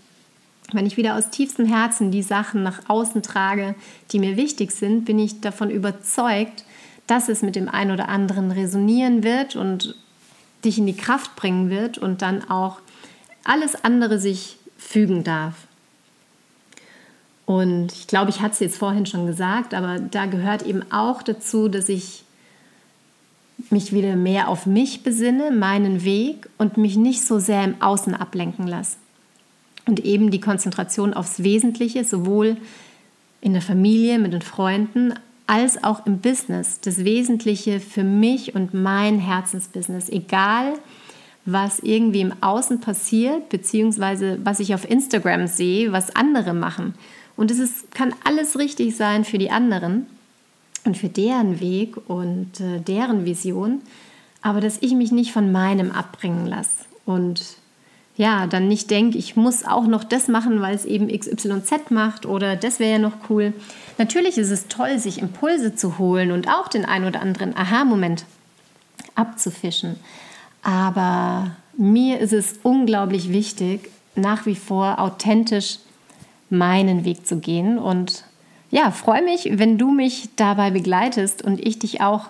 Wenn 0.72 0.86
ich 0.86 0.96
wieder 0.96 1.16
aus 1.16 1.30
tiefstem 1.30 1.66
Herzen 1.66 2.10
die 2.10 2.22
Sachen 2.22 2.62
nach 2.62 2.88
außen 2.88 3.22
trage, 3.22 3.74
die 4.12 4.18
mir 4.18 4.36
wichtig 4.36 4.70
sind, 4.70 5.04
bin 5.04 5.18
ich 5.18 5.40
davon 5.40 5.70
überzeugt, 5.70 6.64
dass 7.06 7.28
es 7.28 7.42
mit 7.42 7.56
dem 7.56 7.68
einen 7.68 7.90
oder 7.90 8.08
anderen 8.08 8.52
resonieren 8.52 9.24
wird 9.24 9.56
und 9.56 9.96
dich 10.64 10.78
in 10.78 10.86
die 10.86 10.96
Kraft 10.96 11.34
bringen 11.34 11.70
wird 11.70 11.98
und 11.98 12.22
dann 12.22 12.48
auch 12.48 12.80
alles 13.44 13.84
andere 13.84 14.18
sich 14.18 14.56
fügen 14.76 15.24
darf. 15.24 15.54
Und 17.46 17.92
ich 17.92 18.06
glaube, 18.06 18.30
ich 18.30 18.40
hatte 18.40 18.54
es 18.54 18.60
jetzt 18.60 18.78
vorhin 18.78 19.06
schon 19.06 19.26
gesagt, 19.26 19.74
aber 19.74 19.98
da 19.98 20.26
gehört 20.26 20.62
eben 20.62 20.82
auch 20.92 21.22
dazu, 21.22 21.68
dass 21.68 21.88
ich 21.88 22.22
mich 23.70 23.92
wieder 23.92 24.16
mehr 24.16 24.48
auf 24.48 24.66
mich 24.66 25.02
besinne, 25.02 25.50
meinen 25.50 26.04
Weg 26.04 26.48
und 26.58 26.76
mich 26.76 26.96
nicht 26.96 27.24
so 27.24 27.38
sehr 27.38 27.64
im 27.64 27.82
Außen 27.82 28.14
ablenken 28.14 28.66
lasse. 28.66 28.96
Und 29.86 30.00
eben 30.00 30.30
die 30.30 30.40
Konzentration 30.40 31.12
aufs 31.12 31.42
Wesentliche, 31.42 32.04
sowohl 32.04 32.56
in 33.40 33.52
der 33.52 33.62
Familie, 33.62 34.18
mit 34.18 34.32
den 34.32 34.42
Freunden, 34.42 35.14
als 35.46 35.82
auch 35.82 36.06
im 36.06 36.20
Business. 36.20 36.80
Das 36.80 37.04
Wesentliche 37.04 37.80
für 37.80 38.04
mich 38.04 38.54
und 38.54 38.72
mein 38.72 39.18
Herzensbusiness, 39.18 40.08
egal 40.08 40.74
was 41.44 41.80
irgendwie 41.80 42.20
im 42.20 42.34
Außen 42.42 42.80
passiert, 42.80 43.48
beziehungsweise 43.48 44.38
was 44.44 44.60
ich 44.60 44.74
auf 44.74 44.88
Instagram 44.88 45.46
sehe, 45.46 45.92
was 45.92 46.14
andere 46.14 46.54
machen. 46.54 46.94
Und 47.36 47.50
es 47.50 47.58
ist, 47.58 47.92
kann 47.92 48.14
alles 48.24 48.58
richtig 48.58 48.96
sein 48.96 49.24
für 49.24 49.38
die 49.38 49.50
anderen 49.50 50.06
und 50.84 50.96
für 50.96 51.08
deren 51.08 51.60
Weg 51.60 51.96
und 52.08 52.60
äh, 52.60 52.80
deren 52.80 53.24
Vision, 53.24 53.80
aber 54.42 54.60
dass 54.60 54.78
ich 54.80 54.94
mich 54.94 55.12
nicht 55.12 55.32
von 55.32 55.52
meinem 55.52 55.90
abbringen 55.90 56.46
lasse 56.46 56.84
und 57.04 57.56
ja, 58.16 58.46
dann 58.46 58.68
nicht 58.68 58.90
denke, 58.90 59.16
ich 59.16 59.36
muss 59.36 59.64
auch 59.64 59.86
noch 59.86 60.04
das 60.04 60.28
machen, 60.28 60.60
weil 60.60 60.74
es 60.74 60.84
eben 60.84 61.08
XYZ 61.08 61.90
macht 61.90 62.26
oder 62.26 62.54
das 62.54 62.78
wäre 62.78 62.92
ja 62.92 62.98
noch 62.98 63.30
cool. 63.30 63.54
Natürlich 63.96 64.36
ist 64.36 64.50
es 64.50 64.68
toll, 64.68 64.98
sich 64.98 65.20
Impulse 65.20 65.74
zu 65.74 65.96
holen 65.96 66.30
und 66.30 66.46
auch 66.46 66.68
den 66.68 66.84
ein 66.84 67.06
oder 67.06 67.22
anderen 67.22 67.56
Aha-Moment 67.56 68.26
abzufischen. 69.14 69.96
Aber 70.62 71.52
mir 71.76 72.18
ist 72.18 72.32
es 72.32 72.58
unglaublich 72.62 73.32
wichtig, 73.32 73.90
nach 74.14 74.46
wie 74.46 74.56
vor 74.56 74.98
authentisch 74.98 75.78
meinen 76.50 77.04
Weg 77.04 77.26
zu 77.26 77.38
gehen. 77.38 77.78
Und 77.78 78.24
ja, 78.70 78.90
freue 78.90 79.22
mich, 79.22 79.48
wenn 79.58 79.78
du 79.78 79.90
mich 79.90 80.30
dabei 80.36 80.70
begleitest 80.70 81.42
und 81.42 81.60
ich 81.60 81.78
dich 81.78 82.00
auch, 82.00 82.26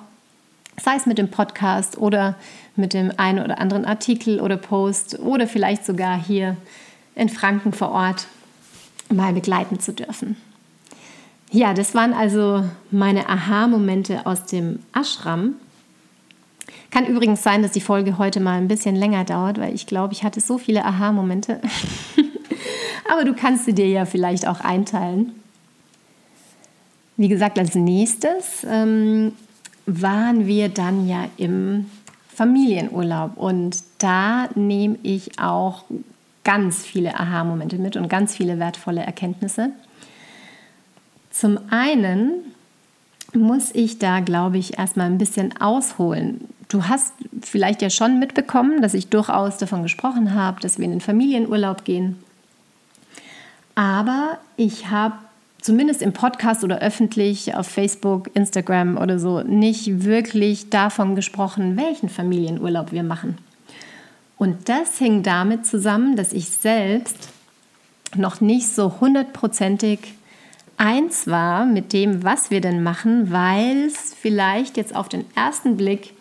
sei 0.80 0.94
es 0.96 1.06
mit 1.06 1.18
dem 1.18 1.30
Podcast 1.30 1.98
oder 1.98 2.36
mit 2.76 2.94
dem 2.94 3.12
einen 3.16 3.44
oder 3.44 3.58
anderen 3.58 3.84
Artikel 3.84 4.40
oder 4.40 4.56
Post 4.56 5.18
oder 5.18 5.46
vielleicht 5.46 5.84
sogar 5.84 6.22
hier 6.22 6.56
in 7.14 7.28
Franken 7.28 7.72
vor 7.72 7.90
Ort 7.90 8.26
mal 9.10 9.32
begleiten 9.32 9.80
zu 9.80 9.92
dürfen. 9.92 10.36
Ja, 11.50 11.74
das 11.74 11.94
waren 11.94 12.12
also 12.12 12.64
meine 12.90 13.28
Aha-Momente 13.28 14.24
aus 14.24 14.44
dem 14.44 14.78
Ashram. 14.94 15.54
Kann 16.90 17.06
übrigens 17.06 17.42
sein, 17.42 17.62
dass 17.62 17.72
die 17.72 17.80
Folge 17.80 18.18
heute 18.18 18.40
mal 18.40 18.58
ein 18.58 18.68
bisschen 18.68 18.96
länger 18.96 19.24
dauert, 19.24 19.60
weil 19.60 19.74
ich 19.74 19.86
glaube, 19.86 20.12
ich 20.12 20.24
hatte 20.24 20.40
so 20.40 20.58
viele 20.58 20.84
Aha-Momente. 20.84 21.60
Aber 23.12 23.24
du 23.24 23.34
kannst 23.34 23.64
sie 23.64 23.74
dir 23.74 23.88
ja 23.88 24.04
vielleicht 24.04 24.46
auch 24.46 24.60
einteilen. 24.60 25.32
Wie 27.16 27.28
gesagt, 27.28 27.58
als 27.58 27.74
nächstes 27.74 28.66
ähm, 28.68 29.32
waren 29.86 30.46
wir 30.46 30.68
dann 30.68 31.08
ja 31.08 31.26
im 31.36 31.86
Familienurlaub 32.34 33.36
und 33.36 33.76
da 33.98 34.48
nehme 34.54 34.96
ich 35.02 35.38
auch 35.38 35.84
ganz 36.44 36.84
viele 36.84 37.18
Aha-Momente 37.18 37.76
mit 37.76 37.96
und 37.96 38.08
ganz 38.08 38.34
viele 38.34 38.58
wertvolle 38.58 39.02
Erkenntnisse. 39.02 39.70
Zum 41.30 41.58
einen 41.70 42.32
muss 43.34 43.70
ich 43.74 43.98
da, 43.98 44.20
glaube 44.20 44.58
ich, 44.58 44.78
erstmal 44.78 45.06
ein 45.06 45.18
bisschen 45.18 45.60
ausholen. 45.60 46.48
Du 46.70 46.84
hast 46.86 47.12
vielleicht 47.42 47.82
ja 47.82 47.90
schon 47.90 48.20
mitbekommen, 48.20 48.80
dass 48.80 48.94
ich 48.94 49.08
durchaus 49.08 49.58
davon 49.58 49.82
gesprochen 49.82 50.34
habe, 50.34 50.60
dass 50.60 50.78
wir 50.78 50.84
in 50.84 50.92
den 50.92 51.00
Familienurlaub 51.00 51.84
gehen. 51.84 52.16
Aber 53.74 54.38
ich 54.56 54.88
habe 54.88 55.16
zumindest 55.60 56.00
im 56.00 56.12
Podcast 56.12 56.62
oder 56.62 56.78
öffentlich 56.78 57.56
auf 57.56 57.66
Facebook, 57.66 58.30
Instagram 58.34 58.98
oder 58.98 59.18
so 59.18 59.42
nicht 59.42 60.04
wirklich 60.04 60.70
davon 60.70 61.16
gesprochen, 61.16 61.76
welchen 61.76 62.08
Familienurlaub 62.08 62.92
wir 62.92 63.02
machen. 63.02 63.38
Und 64.38 64.68
das 64.68 64.96
hing 64.96 65.24
damit 65.24 65.66
zusammen, 65.66 66.14
dass 66.14 66.32
ich 66.32 66.50
selbst 66.50 67.30
noch 68.14 68.40
nicht 68.40 68.68
so 68.68 69.00
hundertprozentig 69.00 70.14
eins 70.76 71.26
war 71.26 71.66
mit 71.66 71.92
dem, 71.92 72.22
was 72.22 72.52
wir 72.52 72.60
denn 72.60 72.82
machen, 72.84 73.32
weil 73.32 73.86
es 73.86 74.14
vielleicht 74.14 74.76
jetzt 74.76 74.94
auf 74.94 75.08
den 75.08 75.24
ersten 75.34 75.76
Blick 75.76 76.14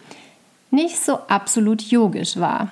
nicht 0.71 0.99
so 0.99 1.19
absolut 1.27 1.81
yogisch 1.81 2.37
war. 2.37 2.71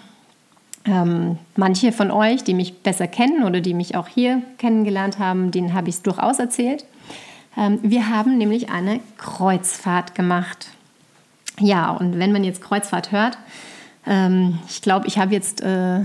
Ähm, 0.85 1.37
manche 1.55 1.91
von 1.91 2.11
euch, 2.11 2.43
die 2.43 2.53
mich 2.53 2.79
besser 2.79 3.07
kennen 3.07 3.43
oder 3.43 3.59
die 3.59 3.73
mich 3.73 3.95
auch 3.95 4.07
hier 4.07 4.41
kennengelernt 4.57 5.19
haben, 5.19 5.51
denen 5.51 5.73
habe 5.73 5.89
ich 5.89 5.95
es 5.95 6.01
durchaus 6.01 6.39
erzählt. 6.39 6.85
Ähm, 7.57 7.79
wir 7.81 8.09
haben 8.09 8.37
nämlich 8.37 8.69
eine 8.69 9.01
Kreuzfahrt 9.17 10.15
gemacht. 10.15 10.69
Ja, 11.59 11.91
und 11.91 12.19
wenn 12.19 12.31
man 12.31 12.43
jetzt 12.43 12.61
Kreuzfahrt 12.61 13.11
hört, 13.11 13.37
ähm, 14.05 14.59
ich 14.69 14.81
glaube, 14.81 15.07
ich 15.07 15.17
habe 15.17 15.33
jetzt 15.33 15.61
äh, 15.61 16.01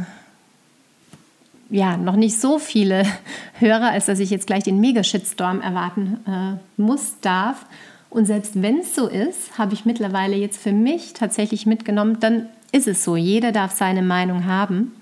ja 1.70 1.96
noch 1.96 2.16
nicht 2.16 2.40
so 2.40 2.58
viele 2.58 3.04
Hörer, 3.58 3.90
als 3.90 4.06
dass 4.06 4.18
ich 4.18 4.30
jetzt 4.30 4.46
gleich 4.46 4.64
den 4.64 4.80
Mega-Shitstorm 4.80 5.60
erwarten 5.60 6.18
äh, 6.26 6.80
muss, 6.80 7.20
darf. 7.20 7.66
Und 8.12 8.26
selbst 8.26 8.60
wenn 8.60 8.80
es 8.80 8.94
so 8.94 9.08
ist, 9.08 9.56
habe 9.56 9.72
ich 9.72 9.86
mittlerweile 9.86 10.36
jetzt 10.36 10.62
für 10.62 10.72
mich 10.72 11.14
tatsächlich 11.14 11.64
mitgenommen, 11.64 12.20
dann 12.20 12.46
ist 12.70 12.86
es 12.86 13.04
so. 13.04 13.16
Jeder 13.16 13.52
darf 13.52 13.74
seine 13.74 14.02
Meinung 14.02 14.44
haben. 14.44 14.92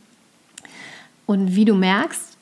Und 1.27 1.57
wie 1.57 1.65
du 1.65 1.75
merkst, 1.75 2.37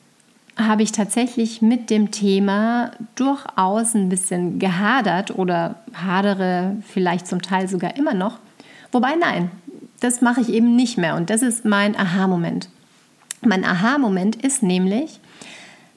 habe 0.57 0.83
ich 0.83 0.91
tatsächlich 0.91 1.63
mit 1.63 1.89
dem 1.89 2.11
Thema 2.11 2.91
durchaus 3.15 3.95
ein 3.95 4.09
bisschen 4.09 4.59
gehadert 4.59 5.39
oder 5.39 5.79
hadere 5.91 6.75
vielleicht 6.87 7.25
zum 7.25 7.41
Teil 7.41 7.67
sogar 7.67 7.97
immer 7.97 8.13
noch. 8.13 8.37
Wobei 8.91 9.15
nein, 9.15 9.49
das 10.01 10.21
mache 10.21 10.41
ich 10.41 10.49
eben 10.49 10.75
nicht 10.75 10.99
mehr. 10.99 11.15
Und 11.15 11.31
das 11.31 11.41
ist 11.41 11.65
mein 11.65 11.95
Aha-Moment. 11.95 12.69
Mein 13.41 13.65
Aha-Moment 13.65 14.35
ist 14.35 14.61
nämlich, 14.61 15.19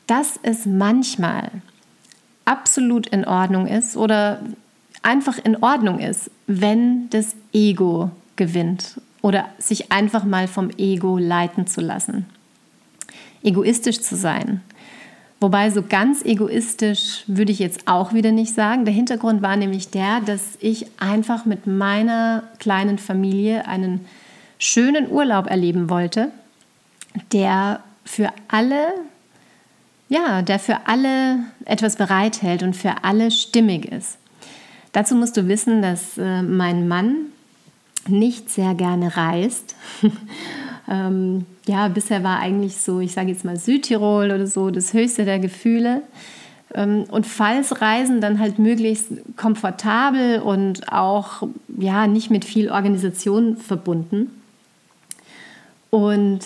dass 0.07 0.41
es 0.43 0.65
manchmal 0.65 1.51
absolut 2.47 3.07
in 3.09 3.27
Ordnung 3.27 3.67
ist 3.67 3.99
oder 3.99 4.41
einfach 5.03 5.39
in 5.39 5.63
Ordnung 5.63 5.99
ist, 5.99 6.31
wenn 6.47 7.11
das 7.11 7.35
Ego 7.53 8.11
gewinnt 8.37 9.01
oder 9.21 9.47
sich 9.59 9.93
einfach 9.93 10.25
mal 10.25 10.49
vom 10.49 10.71
Ego 10.79 11.19
leiten 11.19 11.67
zu 11.67 11.81
lassen. 11.81 12.27
Egoistisch 13.43 14.01
zu 14.01 14.17
sein. 14.17 14.61
Wobei 15.41 15.71
so 15.71 15.83
ganz 15.83 16.25
egoistisch 16.25 17.25
würde 17.27 17.51
ich 17.51 17.59
jetzt 17.59 17.89
auch 17.89 18.13
wieder 18.13 18.31
nicht 18.31 18.55
sagen. 18.55 18.85
Der 18.85 18.95
Hintergrund 18.95 19.43
war 19.43 19.57
nämlich 19.57 19.91
der, 19.91 20.21
dass 20.21 20.57
ich 20.61 20.87
einfach 21.01 21.45
mit 21.45 21.67
meiner 21.67 22.45
kleinen 22.61 22.99
Familie 22.99 23.67
einen 23.67 24.07
schönen 24.59 25.11
Urlaub 25.11 25.49
erleben 25.49 25.91
wollte, 25.91 26.31
der 27.33 27.81
für 28.05 28.29
alle 28.47 28.87
ja, 30.09 30.43
der 30.43 30.59
für 30.59 30.87
alle 30.87 31.39
etwas 31.65 31.97
bereithält 31.97 32.63
und 32.63 32.77
für 32.77 33.03
alle 33.03 33.31
stimmig 33.31 33.87
ist. 33.87 34.19
Dazu 34.93 35.15
musst 35.15 35.37
du 35.37 35.49
wissen, 35.49 35.83
dass 35.83 36.19
äh, 36.19 36.43
mein 36.43 36.87
Mann 36.87 37.27
nicht 38.09 38.51
sehr 38.51 38.75
gerne 38.75 39.17
reist. 39.17 39.75
ähm, 40.91 41.47
ja, 41.67 41.89
bisher 41.89 42.23
war 42.23 42.41
eigentlich 42.41 42.77
so, 42.79 43.01
ich 43.01 43.13
sage 43.13 43.31
jetzt 43.31 43.45
mal 43.45 43.57
Südtirol 43.57 44.27
oder 44.27 44.47
so, 44.47 44.71
das 44.71 44.93
höchste 44.93 45.25
der 45.25 45.39
Gefühle. 45.39 46.03
Ähm, 46.75 47.05
und 47.11 47.27
falls 47.27 47.81
Reisen 47.81 48.21
dann 48.21 48.39
halt 48.39 48.59
möglichst 48.59 49.09
komfortabel 49.37 50.41
und 50.41 50.93
auch 50.93 51.43
ja 51.79 52.07
nicht 52.07 52.31
mit 52.31 52.45
viel 52.45 52.71
Organisation 52.71 53.57
verbunden. 53.57 54.31
Und 55.91 56.41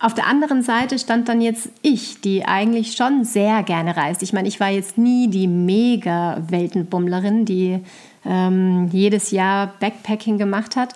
auf 0.00 0.14
der 0.14 0.26
anderen 0.26 0.62
Seite 0.62 0.98
stand 0.98 1.28
dann 1.28 1.40
jetzt 1.40 1.68
ich, 1.82 2.20
die 2.20 2.44
eigentlich 2.44 2.92
schon 2.92 3.24
sehr 3.24 3.62
gerne 3.62 3.96
reist. 3.96 4.22
Ich 4.22 4.32
meine, 4.32 4.48
ich 4.48 4.60
war 4.60 4.68
jetzt 4.68 4.98
nie 4.98 5.28
die 5.28 5.46
mega 5.46 6.42
Weltenbummlerin, 6.48 7.44
die 7.44 7.80
ähm, 8.26 8.88
jedes 8.92 9.30
Jahr 9.30 9.72
Backpacking 9.80 10.38
gemacht 10.38 10.76
hat. 10.76 10.94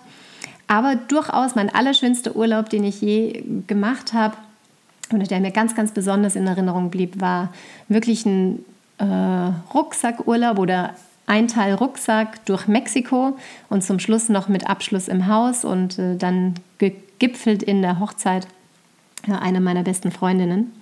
Aber 0.66 0.96
durchaus 0.96 1.54
mein 1.54 1.74
allerschönster 1.74 2.36
Urlaub, 2.36 2.68
den 2.68 2.84
ich 2.84 3.00
je 3.00 3.42
gemacht 3.66 4.12
habe 4.12 4.36
und 5.10 5.30
der 5.30 5.40
mir 5.40 5.50
ganz, 5.50 5.74
ganz 5.74 5.92
besonders 5.92 6.36
in 6.36 6.46
Erinnerung 6.46 6.90
blieb, 6.90 7.20
war 7.20 7.52
wirklich 7.88 8.26
ein 8.26 8.64
äh, 8.98 9.04
Rucksackurlaub 9.72 10.58
oder 10.58 10.94
ein 11.26 11.48
Teil 11.48 11.74
Rucksack 11.74 12.44
durch 12.46 12.66
Mexiko 12.68 13.38
und 13.68 13.82
zum 13.82 13.98
Schluss 13.98 14.28
noch 14.28 14.48
mit 14.48 14.68
Abschluss 14.68 15.08
im 15.08 15.26
Haus 15.26 15.64
und 15.64 15.98
äh, 15.98 16.16
dann 16.16 16.54
gegipfelt 16.78 17.62
in 17.62 17.82
der 17.82 18.00
Hochzeit 18.00 18.46
äh, 19.28 19.32
einer 19.32 19.60
meiner 19.60 19.82
besten 19.82 20.10
Freundinnen. 20.10 20.72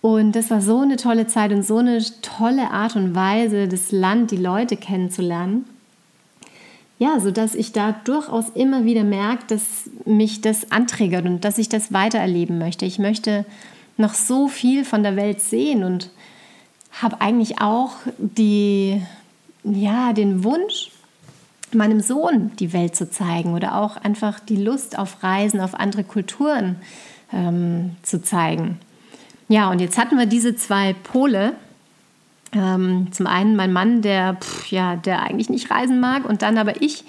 Und 0.00 0.32
das 0.32 0.50
war 0.50 0.60
so 0.60 0.80
eine 0.80 0.96
tolle 0.96 1.26
Zeit 1.26 1.52
und 1.52 1.64
so 1.64 1.78
eine 1.78 2.00
tolle 2.22 2.70
Art 2.70 2.94
und 2.96 3.14
Weise, 3.14 3.66
das 3.66 3.90
Land, 3.90 4.30
die 4.30 4.36
Leute 4.36 4.76
kennenzulernen 4.76 5.64
ja, 6.98 7.20
sodass 7.20 7.54
ich 7.54 7.72
da 7.72 7.92
durchaus 7.92 8.48
immer 8.50 8.84
wieder 8.84 9.04
merke, 9.04 9.44
dass 9.48 9.88
mich 10.04 10.40
das 10.40 10.72
anträgert 10.72 11.26
und 11.26 11.44
dass 11.44 11.58
ich 11.58 11.68
das 11.68 11.92
weitererleben 11.92 12.58
möchte. 12.58 12.84
Ich 12.86 12.98
möchte 12.98 13.44
noch 13.96 14.14
so 14.14 14.48
viel 14.48 14.84
von 14.84 15.02
der 15.02 15.16
Welt 15.16 15.40
sehen 15.40 15.84
und 15.84 16.10
habe 17.00 17.20
eigentlich 17.20 17.60
auch 17.60 17.92
die, 18.18 19.00
ja, 19.62 20.12
den 20.12 20.42
Wunsch, 20.42 20.90
meinem 21.72 22.00
Sohn 22.00 22.50
die 22.58 22.72
Welt 22.72 22.96
zu 22.96 23.10
zeigen 23.10 23.52
oder 23.52 23.76
auch 23.76 23.98
einfach 23.98 24.40
die 24.40 24.56
Lust 24.56 24.98
auf 24.98 25.22
Reisen, 25.22 25.60
auf 25.60 25.74
andere 25.74 26.02
Kulturen 26.02 26.76
ähm, 27.32 27.96
zu 28.02 28.22
zeigen. 28.22 28.78
Ja, 29.48 29.70
und 29.70 29.80
jetzt 29.80 29.98
hatten 29.98 30.18
wir 30.18 30.26
diese 30.26 30.56
zwei 30.56 30.94
Pole, 30.94 31.52
ähm, 32.52 33.08
zum 33.12 33.26
einen 33.26 33.56
mein 33.56 33.72
Mann, 33.72 34.02
der, 34.02 34.34
pff, 34.34 34.70
ja, 34.70 34.96
der 34.96 35.22
eigentlich 35.22 35.50
nicht 35.50 35.70
reisen 35.70 36.00
mag 36.00 36.28
und 36.28 36.42
dann 36.42 36.58
aber 36.58 36.80
ich, 36.82 37.04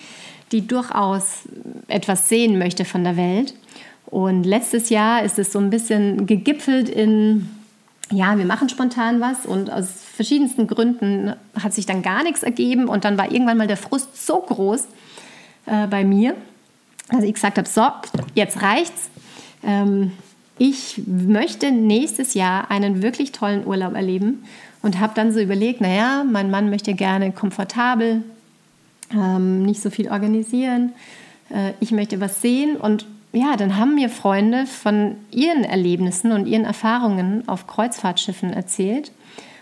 die 0.52 0.66
durchaus 0.66 1.44
etwas 1.88 2.28
sehen 2.28 2.58
möchte 2.58 2.86
von 2.86 3.04
der 3.04 3.18
Welt. 3.18 3.54
Und 4.06 4.44
letztes 4.44 4.90
Jahr 4.90 5.24
ist 5.24 5.38
es 5.38 5.52
so 5.52 5.60
ein 5.60 5.70
bisschen 5.70 6.26
gegipfelt 6.26 6.90
in, 6.90 7.50
ja, 8.12 8.38
wir 8.38 8.46
machen 8.46 8.68
spontan 8.68 9.22
was 9.22 9.46
und 9.46 9.72
aus 9.72 9.88
verschiedensten 10.16 10.66
Gründen 10.66 11.36
hat 11.62 11.74
sich 11.74 11.86
dann 11.86 12.02
gar 12.02 12.24
nichts 12.24 12.42
ergeben 12.42 12.88
und 12.88 13.06
dann 13.06 13.18
war 13.18 13.32
irgendwann 13.32 13.58
mal 13.58 13.68
der 13.68 13.78
Frust 13.78 14.26
so 14.26 14.40
groß 14.40 14.88
äh, 15.68 15.88
bei 15.88 16.04
mir, 16.04 16.36
dass 17.12 17.24
ich 17.24 17.34
gesagt 17.34 17.58
habe, 17.58 17.68
so, 17.68 17.84
jetzt 18.34 18.62
reicht's. 18.62 19.10
Ähm, 19.64 20.12
ich 20.58 21.02
möchte 21.08 21.72
nächstes 21.72 22.34
Jahr 22.34 22.70
einen 22.70 23.02
wirklich 23.02 23.32
tollen 23.32 23.66
Urlaub 23.66 23.96
erleben 23.96 24.44
und 24.82 25.00
habe 25.00 25.14
dann 25.16 25.32
so 25.32 25.40
überlegt, 25.40 25.82
naja, 25.82 26.26
mein 26.30 26.52
Mann 26.52 26.70
möchte 26.70 26.94
gerne 26.94 27.32
komfortabel, 27.32 28.24
ähm, 29.12 29.64
nicht 29.64 29.82
so 29.82 29.90
viel 29.90 30.10
organisieren, 30.10 30.92
äh, 31.50 31.72
ich 31.80 31.92
möchte 31.92 32.20
was 32.20 32.42
sehen 32.42 32.76
und 32.76 33.06
ja, 33.32 33.56
dann 33.56 33.78
haben 33.78 33.96
mir 33.96 34.10
Freunde 34.10 34.66
von 34.66 35.16
ihren 35.32 35.64
Erlebnissen 35.64 36.32
und 36.32 36.48
ihren 36.48 36.66
Erfahrungen 36.66 37.48
auf 37.48 37.68
Kreuzfahrtschiffen 37.68 38.52
erzählt. 38.52 39.12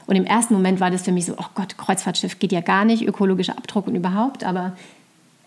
Und 0.05 0.15
im 0.15 0.25
ersten 0.25 0.53
Moment 0.53 0.79
war 0.79 0.89
das 0.89 1.01
für 1.01 1.11
mich 1.11 1.25
so, 1.25 1.33
oh 1.37 1.47
Gott, 1.53 1.77
Kreuzfahrtschiff 1.77 2.39
geht 2.39 2.53
ja 2.53 2.61
gar 2.61 2.85
nicht, 2.85 3.05
ökologischer 3.05 3.57
Abdruck 3.57 3.87
und 3.87 3.95
überhaupt. 3.95 4.45
Aber 4.45 4.77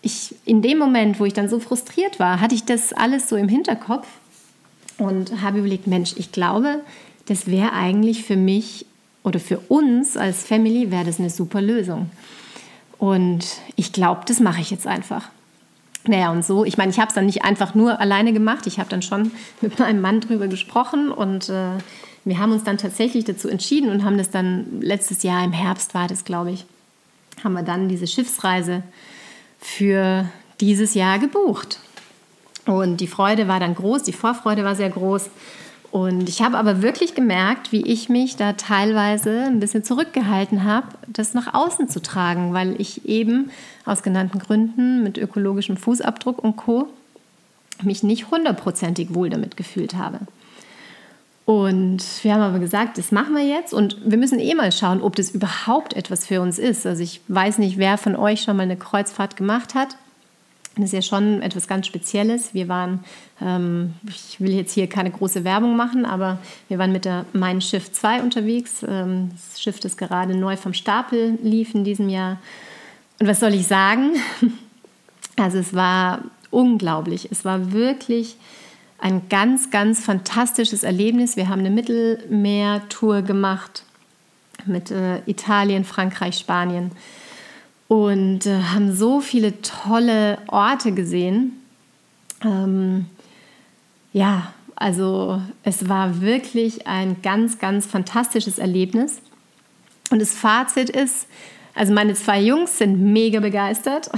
ich, 0.03 0.35
in 0.45 0.61
dem 0.61 0.77
Moment, 0.77 1.19
wo 1.19 1.25
ich 1.25 1.33
dann 1.33 1.49
so 1.49 1.59
frustriert 1.59 2.19
war, 2.19 2.39
hatte 2.39 2.53
ich 2.53 2.63
das 2.63 2.93
alles 2.93 3.27
so 3.27 3.35
im 3.35 3.49
Hinterkopf 3.49 4.07
und 5.01 5.41
habe 5.41 5.59
überlegt, 5.59 5.87
Mensch, 5.87 6.13
ich 6.17 6.31
glaube, 6.31 6.81
das 7.25 7.47
wäre 7.47 7.73
eigentlich 7.73 8.23
für 8.23 8.35
mich 8.35 8.85
oder 9.23 9.39
für 9.39 9.59
uns 9.59 10.15
als 10.15 10.43
Family 10.43 10.91
wäre 10.91 11.05
das 11.05 11.19
eine 11.19 11.29
super 11.29 11.61
Lösung. 11.61 12.09
Und 12.97 13.45
ich 13.75 13.93
glaube, 13.93 14.21
das 14.27 14.39
mache 14.39 14.61
ich 14.61 14.69
jetzt 14.69 14.85
einfach. 14.85 15.29
Naja, 16.05 16.31
und 16.31 16.45
so, 16.45 16.65
ich 16.65 16.77
meine, 16.77 16.91
ich 16.91 16.99
habe 16.99 17.09
es 17.09 17.15
dann 17.15 17.25
nicht 17.25 17.43
einfach 17.43 17.73
nur 17.73 17.99
alleine 17.99 18.33
gemacht. 18.33 18.67
Ich 18.67 18.79
habe 18.79 18.89
dann 18.89 19.01
schon 19.01 19.31
mit 19.61 19.79
meinem 19.79 20.01
Mann 20.01 20.21
drüber 20.21 20.47
gesprochen 20.47 21.11
und 21.11 21.49
äh, 21.49 21.77
wir 22.23 22.37
haben 22.37 22.51
uns 22.51 22.63
dann 22.63 22.77
tatsächlich 22.77 23.25
dazu 23.25 23.49
entschieden 23.49 23.89
und 23.89 24.05
haben 24.05 24.19
das 24.19 24.29
dann 24.29 24.81
letztes 24.81 25.23
Jahr 25.23 25.43
im 25.43 25.51
Herbst 25.51 25.95
war 25.95 26.07
das, 26.07 26.25
glaube 26.25 26.51
ich, 26.51 26.65
haben 27.43 27.53
wir 27.53 27.63
dann 27.63 27.89
diese 27.89 28.05
Schiffsreise 28.05 28.83
für 29.59 30.29
dieses 30.59 30.93
Jahr 30.93 31.17
gebucht. 31.17 31.79
Und 32.65 32.97
die 32.97 33.07
Freude 33.07 33.47
war 33.47 33.59
dann 33.59 33.75
groß, 33.75 34.03
die 34.03 34.13
Vorfreude 34.13 34.63
war 34.63 34.75
sehr 34.75 34.89
groß. 34.89 35.29
Und 35.91 36.29
ich 36.29 36.41
habe 36.41 36.57
aber 36.57 36.81
wirklich 36.81 37.15
gemerkt, 37.15 37.73
wie 37.73 37.81
ich 37.81 38.07
mich 38.07 38.37
da 38.37 38.53
teilweise 38.53 39.43
ein 39.43 39.59
bisschen 39.59 39.83
zurückgehalten 39.83 40.63
habe, 40.63 40.87
das 41.07 41.33
nach 41.33 41.53
außen 41.53 41.89
zu 41.89 42.01
tragen, 42.01 42.53
weil 42.53 42.79
ich 42.79 43.05
eben 43.05 43.51
aus 43.85 44.01
genannten 44.01 44.39
Gründen 44.39 45.03
mit 45.03 45.17
ökologischem 45.17 45.75
Fußabdruck 45.75 46.41
und 46.41 46.55
Co. 46.55 46.87
mich 47.83 48.03
nicht 48.03 48.31
hundertprozentig 48.31 49.13
wohl 49.13 49.29
damit 49.29 49.57
gefühlt 49.57 49.95
habe. 49.95 50.19
Und 51.43 52.03
wir 52.21 52.33
haben 52.33 52.41
aber 52.41 52.59
gesagt, 52.59 52.97
das 52.97 53.11
machen 53.11 53.35
wir 53.35 53.43
jetzt 53.43 53.73
und 53.73 53.97
wir 54.05 54.17
müssen 54.17 54.39
eh 54.39 54.55
mal 54.55 54.71
schauen, 54.71 55.01
ob 55.01 55.17
das 55.17 55.31
überhaupt 55.31 55.93
etwas 55.93 56.25
für 56.25 56.39
uns 56.39 56.57
ist. 56.57 56.85
Also 56.85 57.03
ich 57.03 57.19
weiß 57.27 57.57
nicht, 57.57 57.77
wer 57.77 57.97
von 57.97 58.15
euch 58.15 58.43
schon 58.43 58.55
mal 58.55 58.63
eine 58.63 58.77
Kreuzfahrt 58.77 59.35
gemacht 59.35 59.75
hat. 59.75 59.97
Das 60.75 60.85
ist 60.85 60.93
ja 60.93 61.01
schon 61.01 61.41
etwas 61.41 61.67
ganz 61.67 61.85
Spezielles. 61.85 62.53
Wir 62.53 62.69
waren, 62.69 63.03
ähm, 63.41 63.93
ich 64.07 64.39
will 64.39 64.53
jetzt 64.53 64.73
hier 64.73 64.87
keine 64.87 65.11
große 65.11 65.43
Werbung 65.43 65.75
machen, 65.75 66.05
aber 66.05 66.39
wir 66.69 66.77
waren 66.77 66.93
mit 66.93 67.03
der 67.03 67.25
Mein 67.33 67.59
Schiff 67.59 67.91
2 67.91 68.21
unterwegs. 68.21 68.83
Ähm, 68.87 69.31
das 69.33 69.61
Schiff, 69.61 69.79
das 69.81 69.97
gerade 69.97 70.33
neu 70.35 70.55
vom 70.55 70.73
Stapel 70.73 71.37
lief 71.43 71.75
in 71.75 71.83
diesem 71.83 72.07
Jahr. 72.07 72.39
Und 73.19 73.27
was 73.27 73.39
soll 73.39 73.53
ich 73.53 73.67
sagen? 73.67 74.11
Also 75.37 75.59
es 75.59 75.73
war 75.73 76.25
unglaublich. 76.51 77.29
Es 77.31 77.45
war 77.45 77.71
wirklich 77.71 78.35
ein 78.99 79.29
ganz, 79.29 79.71
ganz 79.71 80.03
fantastisches 80.03 80.83
Erlebnis. 80.83 81.37
Wir 81.37 81.47
haben 81.47 81.59
eine 81.59 81.71
Mittelmeertour 81.71 83.21
gemacht 83.21 83.83
mit 84.65 84.91
äh, 84.91 85.21
Italien, 85.25 85.85
Frankreich, 85.85 86.37
Spanien 86.37 86.91
und 87.91 88.45
äh, 88.45 88.57
haben 88.73 88.95
so 88.95 89.19
viele 89.19 89.61
tolle 89.61 90.37
Orte 90.47 90.93
gesehen. 90.93 91.61
Ähm, 92.41 93.07
ja, 94.13 94.53
also 94.77 95.41
es 95.63 95.89
war 95.89 96.21
wirklich 96.21 96.87
ein 96.87 97.21
ganz, 97.21 97.59
ganz 97.59 97.85
fantastisches 97.85 98.59
Erlebnis. 98.59 99.19
Und 100.09 100.21
das 100.21 100.31
Fazit 100.31 100.89
ist, 100.89 101.27
also 101.75 101.91
meine 101.91 102.13
zwei 102.13 102.39
Jungs 102.39 102.77
sind 102.77 102.97
mega 103.11 103.41
begeistert. 103.41 104.09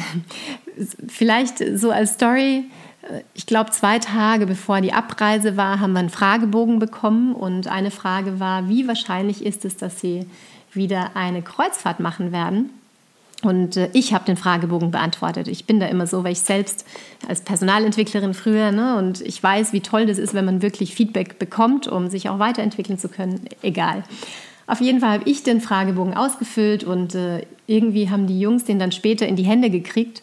Vielleicht 1.08 1.58
so 1.74 1.90
als 1.90 2.14
Story, 2.14 2.66
äh, 3.02 3.22
ich 3.34 3.48
glaube 3.48 3.72
zwei 3.72 3.98
Tage 3.98 4.46
bevor 4.46 4.82
die 4.82 4.94
Abreise 4.94 5.58
war, 5.58 5.80
haben 5.80 5.94
wir 5.94 6.00
einen 6.00 6.10
Fragebogen 6.12 6.78
bekommen 6.78 7.34
und 7.34 7.66
eine 7.66 7.90
Frage 7.90 8.40
war, 8.40 8.70
wie 8.70 8.88
wahrscheinlich 8.88 9.44
ist 9.44 9.66
es, 9.66 9.78
dass 9.78 10.00
sie 10.00 10.28
wieder 10.74 11.16
eine 11.16 11.42
Kreuzfahrt 11.42 12.00
machen 12.00 12.32
werden? 12.32 12.70
Und 13.43 13.77
äh, 13.77 13.89
ich 13.93 14.13
habe 14.13 14.25
den 14.25 14.38
Fragebogen 14.38 14.91
beantwortet. 14.91 15.47
Ich 15.47 15.65
bin 15.65 15.79
da 15.79 15.88
immer 15.88 16.08
so, 16.08 16.23
weil 16.23 16.32
ich 16.32 16.39
selbst 16.39 16.86
als 17.27 17.41
Personalentwicklerin 17.41 18.34
früher, 18.34 18.71
ne, 18.71 18.97
und 18.97 19.21
ich 19.21 19.41
weiß, 19.43 19.73
wie 19.73 19.82
toll 19.82 20.06
das 20.06 20.17
ist, 20.17 20.34
wenn 20.34 20.45
man 20.45 20.62
wirklich 20.62 20.95
Feedback 20.95 21.38
bekommt, 21.39 21.88
um 21.88 22.10
sich 22.10 22.29
auch 22.29 22.39
weiterentwickeln 22.39 22.97
zu 22.97 23.10
können. 23.10 23.41
Egal. 23.62 24.03
Auf 24.65 24.79
jeden 24.79 25.01
Fall 25.01 25.19
habe 25.19 25.29
ich 25.29 25.43
den 25.43 25.60
Fragebogen 25.60 26.13
ausgefüllt 26.13 26.86
und 26.86 27.15
äh, 27.15 27.45
irgendwie 27.67 28.10
haben 28.10 28.27
die 28.27 28.39
Jungs 28.39 28.63
den 28.63 28.79
dann 28.79 28.93
später 28.93 29.27
in 29.27 29.36
die 29.36 29.43
Hände 29.43 29.69
gekriegt. 29.69 30.21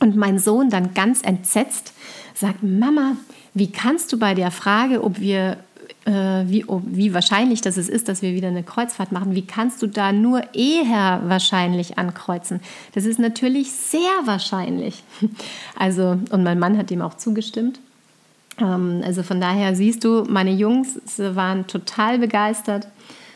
Und 0.00 0.16
mein 0.16 0.38
Sohn 0.38 0.70
dann 0.70 0.94
ganz 0.94 1.22
entsetzt 1.22 1.92
sagt, 2.32 2.62
Mama, 2.62 3.16
wie 3.52 3.70
kannst 3.72 4.12
du 4.12 4.18
bei 4.18 4.34
der 4.34 4.50
Frage, 4.52 5.02
ob 5.02 5.20
wir 5.20 5.58
wie, 6.12 6.64
oh, 6.66 6.80
wie 6.84 7.12
wahrscheinlich 7.12 7.60
das 7.60 7.76
ist, 7.76 8.08
dass 8.08 8.22
wir 8.22 8.34
wieder 8.34 8.48
eine 8.48 8.62
Kreuzfahrt 8.62 9.12
machen. 9.12 9.34
Wie 9.34 9.46
kannst 9.46 9.82
du 9.82 9.86
da 9.86 10.12
nur 10.12 10.54
eher 10.54 11.22
wahrscheinlich 11.24 11.98
ankreuzen? 11.98 12.60
Das 12.94 13.04
ist 13.04 13.18
natürlich 13.18 13.72
sehr 13.72 14.00
wahrscheinlich. 14.24 15.02
Also, 15.76 16.18
und 16.30 16.42
mein 16.42 16.58
Mann 16.58 16.76
hat 16.76 16.90
dem 16.90 17.02
auch 17.02 17.14
zugestimmt. 17.14 17.78
Ähm, 18.60 19.02
also 19.04 19.22
von 19.22 19.40
daher 19.40 19.74
siehst 19.76 20.04
du, 20.04 20.24
meine 20.28 20.52
Jungs 20.52 21.00
waren 21.16 21.66
total 21.66 22.18
begeistert 22.18 22.88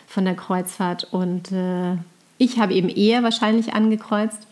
von 0.07 0.25
der 0.25 0.35
Kreuzfahrt 0.35 1.05
und 1.13 1.53
äh, 1.53 1.97
ich 2.39 2.59
habe 2.59 2.75
eben 2.75 2.89
eher 2.89 3.23
wahrscheinlich 3.23 3.75
angekreuzt, 3.75 4.47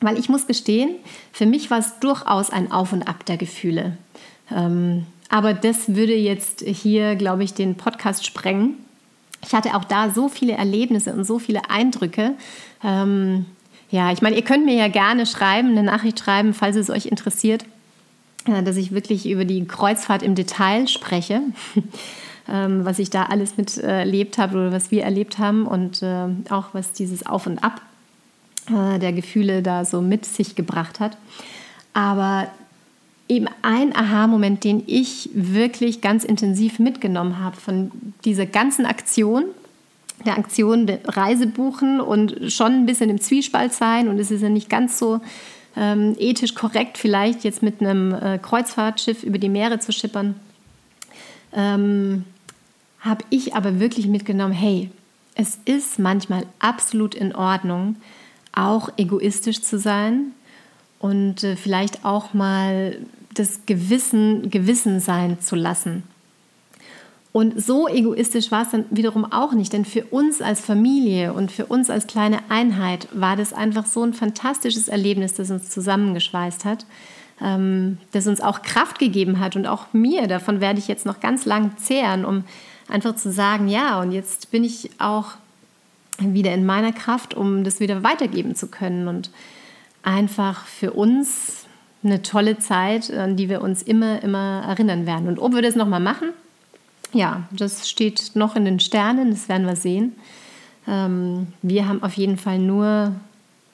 weil 0.00 0.18
ich 0.18 0.28
muss 0.28 0.46
gestehen, 0.46 0.90
für 1.32 1.46
mich 1.46 1.70
war 1.70 1.78
es 1.78 1.98
durchaus 1.98 2.50
ein 2.50 2.70
Auf 2.70 2.92
und 2.92 3.08
Ab 3.08 3.26
der 3.26 3.36
Gefühle. 3.36 3.96
Aber 5.28 5.52
das 5.54 5.94
würde 5.94 6.14
jetzt 6.14 6.62
hier, 6.62 7.16
glaube 7.16 7.44
ich, 7.44 7.54
den 7.54 7.74
Podcast 7.74 8.24
sprengen. 8.24 8.74
Ich 9.44 9.54
hatte 9.54 9.74
auch 9.74 9.84
da 9.84 10.10
so 10.10 10.28
viele 10.28 10.54
Erlebnisse 10.54 11.12
und 11.12 11.24
so 11.24 11.38
viele 11.38 11.70
Eindrücke. 11.70 12.34
Ähm, 12.82 13.46
ja, 13.90 14.12
ich 14.12 14.22
meine, 14.22 14.36
ihr 14.36 14.42
könnt 14.42 14.64
mir 14.64 14.74
ja 14.74 14.88
gerne 14.88 15.26
schreiben, 15.26 15.70
eine 15.70 15.82
Nachricht 15.82 16.18
schreiben, 16.18 16.54
falls 16.54 16.76
es 16.76 16.90
euch 16.90 17.06
interessiert, 17.06 17.64
äh, 18.46 18.62
dass 18.62 18.76
ich 18.76 18.92
wirklich 18.92 19.28
über 19.28 19.44
die 19.44 19.64
Kreuzfahrt 19.66 20.22
im 20.22 20.34
Detail 20.34 20.88
spreche, 20.88 21.42
ähm, 22.48 22.84
was 22.84 22.98
ich 22.98 23.10
da 23.10 23.24
alles 23.24 23.56
miterlebt 23.56 24.38
habe 24.38 24.56
oder 24.58 24.72
was 24.72 24.90
wir 24.90 25.04
erlebt 25.04 25.38
haben 25.38 25.66
und 25.66 26.02
äh, 26.02 26.26
auch 26.50 26.66
was 26.72 26.92
dieses 26.92 27.24
Auf 27.24 27.46
und 27.46 27.62
Ab 27.62 27.80
äh, 28.70 28.98
der 28.98 29.12
Gefühle 29.12 29.62
da 29.62 29.84
so 29.84 30.00
mit 30.02 30.24
sich 30.26 30.54
gebracht 30.54 31.00
hat. 31.00 31.16
Aber 31.94 32.48
eben 33.28 33.46
ein 33.62 33.94
Aha-Moment, 33.94 34.64
den 34.64 34.82
ich 34.86 35.30
wirklich 35.34 36.00
ganz 36.00 36.24
intensiv 36.24 36.78
mitgenommen 36.78 37.38
habe 37.38 37.56
von 37.56 37.90
dieser 38.24 38.46
ganzen 38.46 38.86
Aktion, 38.86 39.44
der 40.24 40.38
Aktion 40.38 40.90
Reise 41.04 41.46
buchen 41.46 42.00
und 42.00 42.52
schon 42.52 42.72
ein 42.72 42.86
bisschen 42.86 43.10
im 43.10 43.20
Zwiespalt 43.20 43.72
sein. 43.72 44.08
Und 44.08 44.18
es 44.18 44.30
ist 44.30 44.42
ja 44.42 44.48
nicht 44.48 44.68
ganz 44.68 44.98
so 44.98 45.20
ähm, 45.76 46.16
ethisch 46.18 46.54
korrekt, 46.54 46.98
vielleicht 46.98 47.44
jetzt 47.44 47.62
mit 47.62 47.80
einem 47.80 48.12
äh, 48.12 48.38
Kreuzfahrtschiff 48.38 49.22
über 49.22 49.38
die 49.38 49.48
Meere 49.48 49.78
zu 49.78 49.92
schippern, 49.92 50.34
ähm, 51.52 52.24
habe 53.00 53.24
ich 53.30 53.54
aber 53.54 53.78
wirklich 53.78 54.06
mitgenommen, 54.06 54.52
hey, 54.52 54.90
es 55.34 55.58
ist 55.66 55.98
manchmal 56.00 56.46
absolut 56.58 57.14
in 57.14 57.32
Ordnung, 57.34 57.96
auch 58.52 58.90
egoistisch 58.96 59.62
zu 59.62 59.78
sein 59.78 60.32
und 60.98 61.44
äh, 61.44 61.54
vielleicht 61.54 62.04
auch 62.04 62.34
mal 62.34 62.98
das 63.38 63.60
Gewissen 63.66 64.50
Gewissen 64.50 65.00
sein 65.00 65.40
zu 65.40 65.56
lassen. 65.56 66.02
Und 67.32 67.62
so 67.62 67.88
egoistisch 67.88 68.50
war 68.50 68.62
es 68.62 68.70
dann 68.70 68.86
wiederum 68.90 69.30
auch 69.30 69.52
nicht, 69.52 69.72
denn 69.72 69.84
für 69.84 70.04
uns 70.06 70.40
als 70.40 70.60
Familie 70.60 71.34
und 71.34 71.52
für 71.52 71.66
uns 71.66 71.90
als 71.90 72.06
kleine 72.06 72.38
Einheit 72.48 73.06
war 73.12 73.36
das 73.36 73.52
einfach 73.52 73.86
so 73.86 74.02
ein 74.02 74.14
fantastisches 74.14 74.88
Erlebnis, 74.88 75.34
das 75.34 75.50
uns 75.50 75.70
zusammengeschweißt 75.70 76.64
hat, 76.64 76.86
ähm, 77.40 77.98
das 78.12 78.26
uns 78.26 78.40
auch 78.40 78.62
Kraft 78.62 78.98
gegeben 78.98 79.38
hat 79.40 79.56
und 79.56 79.66
auch 79.66 79.92
mir, 79.92 80.26
davon 80.26 80.60
werde 80.60 80.78
ich 80.78 80.88
jetzt 80.88 81.06
noch 81.06 81.20
ganz 81.20 81.44
lang 81.44 81.76
zehren, 81.76 82.24
um 82.24 82.44
einfach 82.88 83.14
zu 83.14 83.30
sagen, 83.30 83.68
ja, 83.68 84.00
und 84.00 84.10
jetzt 84.10 84.50
bin 84.50 84.64
ich 84.64 84.90
auch 84.98 85.32
wieder 86.18 86.52
in 86.52 86.66
meiner 86.66 86.92
Kraft, 86.92 87.34
um 87.34 87.62
das 87.62 87.78
wieder 87.78 88.02
weitergeben 88.02 88.56
zu 88.56 88.68
können 88.68 89.06
und 89.06 89.30
einfach 90.02 90.64
für 90.64 90.92
uns 90.92 91.67
eine 92.02 92.22
tolle 92.22 92.58
Zeit, 92.58 93.10
an 93.10 93.36
die 93.36 93.48
wir 93.48 93.60
uns 93.60 93.82
immer, 93.82 94.22
immer 94.22 94.62
erinnern 94.66 95.06
werden. 95.06 95.28
Und 95.28 95.38
ob 95.38 95.54
wir 95.54 95.62
das 95.62 95.74
nochmal 95.74 96.00
machen, 96.00 96.30
ja, 97.12 97.44
das 97.50 97.88
steht 97.88 98.32
noch 98.34 98.54
in 98.56 98.64
den 98.64 98.80
Sternen, 98.80 99.30
das 99.30 99.48
werden 99.48 99.66
wir 99.66 99.76
sehen. 99.76 100.14
Ähm, 100.86 101.48
wir 101.62 101.88
haben 101.88 102.02
auf 102.02 102.14
jeden 102.14 102.36
Fall 102.36 102.58
nur 102.58 103.12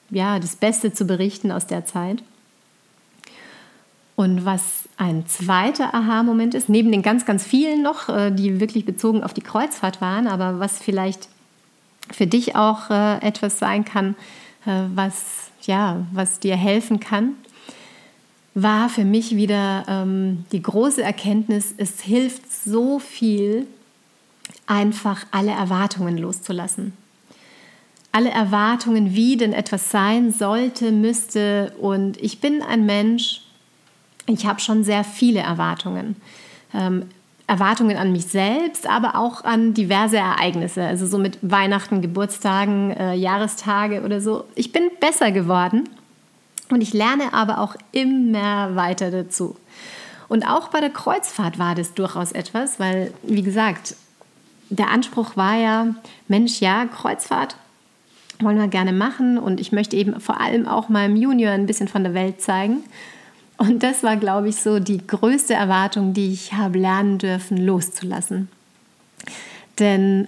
ja, 0.09 0.39
das 0.39 0.55
Beste 0.55 0.93
zu 0.93 1.05
berichten 1.05 1.51
aus 1.51 1.67
der 1.67 1.85
Zeit. 1.85 2.23
Und 4.15 4.45
was 4.45 4.87
ein 4.97 5.27
zweiter 5.27 5.93
Aha-Moment 5.93 6.55
ist, 6.55 6.69
neben 6.69 6.91
den 6.91 7.01
ganz, 7.01 7.25
ganz 7.25 7.43
vielen 7.43 7.83
noch, 7.83 8.07
äh, 8.07 8.31
die 8.31 8.61
wirklich 8.61 8.85
bezogen 8.85 9.23
auf 9.23 9.33
die 9.33 9.41
Kreuzfahrt 9.41 9.99
waren, 9.99 10.27
aber 10.27 10.59
was 10.59 10.79
vielleicht 10.79 11.27
für 12.11 12.27
dich 12.27 12.55
auch 12.55 12.89
äh, 12.89 13.17
etwas 13.19 13.59
sein 13.59 13.83
kann, 13.83 14.15
äh, 14.65 14.83
was, 14.93 15.51
ja, 15.63 16.05
was 16.13 16.39
dir 16.39 16.55
helfen 16.55 17.01
kann, 17.01 17.33
war 18.55 18.87
für 18.87 19.03
mich 19.03 19.35
wieder 19.35 19.83
ähm, 19.87 20.45
die 20.53 20.61
große 20.61 21.03
Erkenntnis, 21.03 21.73
es 21.77 22.01
hilft 22.01 22.51
so 22.51 22.99
viel, 22.99 23.67
einfach 24.65 25.25
alle 25.31 25.51
Erwartungen 25.51 26.17
loszulassen. 26.17 26.93
Alle 28.13 28.29
Erwartungen, 28.29 29.13
wie 29.13 29.35
denn 29.35 29.51
etwas 29.51 29.91
sein 29.91 30.31
sollte, 30.31 30.93
müsste. 30.93 31.73
Und 31.81 32.17
ich 32.23 32.39
bin 32.39 32.61
ein 32.61 32.85
Mensch, 32.85 33.41
ich 34.25 34.45
habe 34.45 34.61
schon 34.61 34.85
sehr 34.85 35.03
viele 35.03 35.41
Erwartungen. 35.41 36.15
Ähm, 36.73 37.07
Erwartungen 37.47 37.97
an 37.97 38.13
mich 38.13 38.25
selbst, 38.25 38.87
aber 38.89 39.15
auch 39.15 39.43
an 39.43 39.73
diverse 39.73 40.17
Ereignisse, 40.17 40.83
also 40.83 41.05
so 41.05 41.17
mit 41.17 41.37
Weihnachten, 41.41 42.01
Geburtstagen, 42.01 42.91
äh, 42.91 43.15
Jahrestage 43.15 44.01
oder 44.03 44.21
so. 44.21 44.45
Ich 44.55 44.71
bin 44.71 44.89
besser 44.99 45.31
geworden 45.31 45.89
und 46.69 46.81
ich 46.81 46.93
lerne 46.93 47.33
aber 47.33 47.59
auch 47.59 47.75
immer 47.91 48.75
weiter 48.75 49.11
dazu. 49.11 49.55
Und 50.27 50.47
auch 50.47 50.69
bei 50.69 50.79
der 50.79 50.89
Kreuzfahrt 50.89 51.59
war 51.59 51.75
das 51.75 51.93
durchaus 51.93 52.31
etwas, 52.31 52.79
weil, 52.79 53.13
wie 53.23 53.43
gesagt, 53.43 53.95
der 54.69 54.89
Anspruch 54.89 55.37
war 55.37 55.55
ja, 55.55 55.87
Mensch, 56.27 56.59
ja, 56.59 56.85
Kreuzfahrt 56.85 57.55
wollen 58.39 58.57
wir 58.57 58.67
gerne 58.67 58.91
machen 58.91 59.37
und 59.37 59.61
ich 59.61 59.71
möchte 59.71 59.95
eben 59.95 60.19
vor 60.19 60.41
allem 60.41 60.67
auch 60.67 60.89
meinem 60.89 61.15
Junior 61.15 61.53
ein 61.53 61.67
bisschen 61.67 61.87
von 61.87 62.03
der 62.03 62.13
Welt 62.13 62.41
zeigen. 62.41 62.83
Und 63.57 63.83
das 63.83 64.03
war, 64.03 64.17
glaube 64.17 64.49
ich, 64.49 64.57
so 64.57 64.79
die 64.79 65.05
größte 65.05 65.53
Erwartung, 65.53 66.13
die 66.13 66.33
ich 66.33 66.53
habe 66.53 66.77
lernen 66.77 67.17
dürfen, 67.17 67.57
loszulassen. 67.57 68.49
Denn 69.79 70.27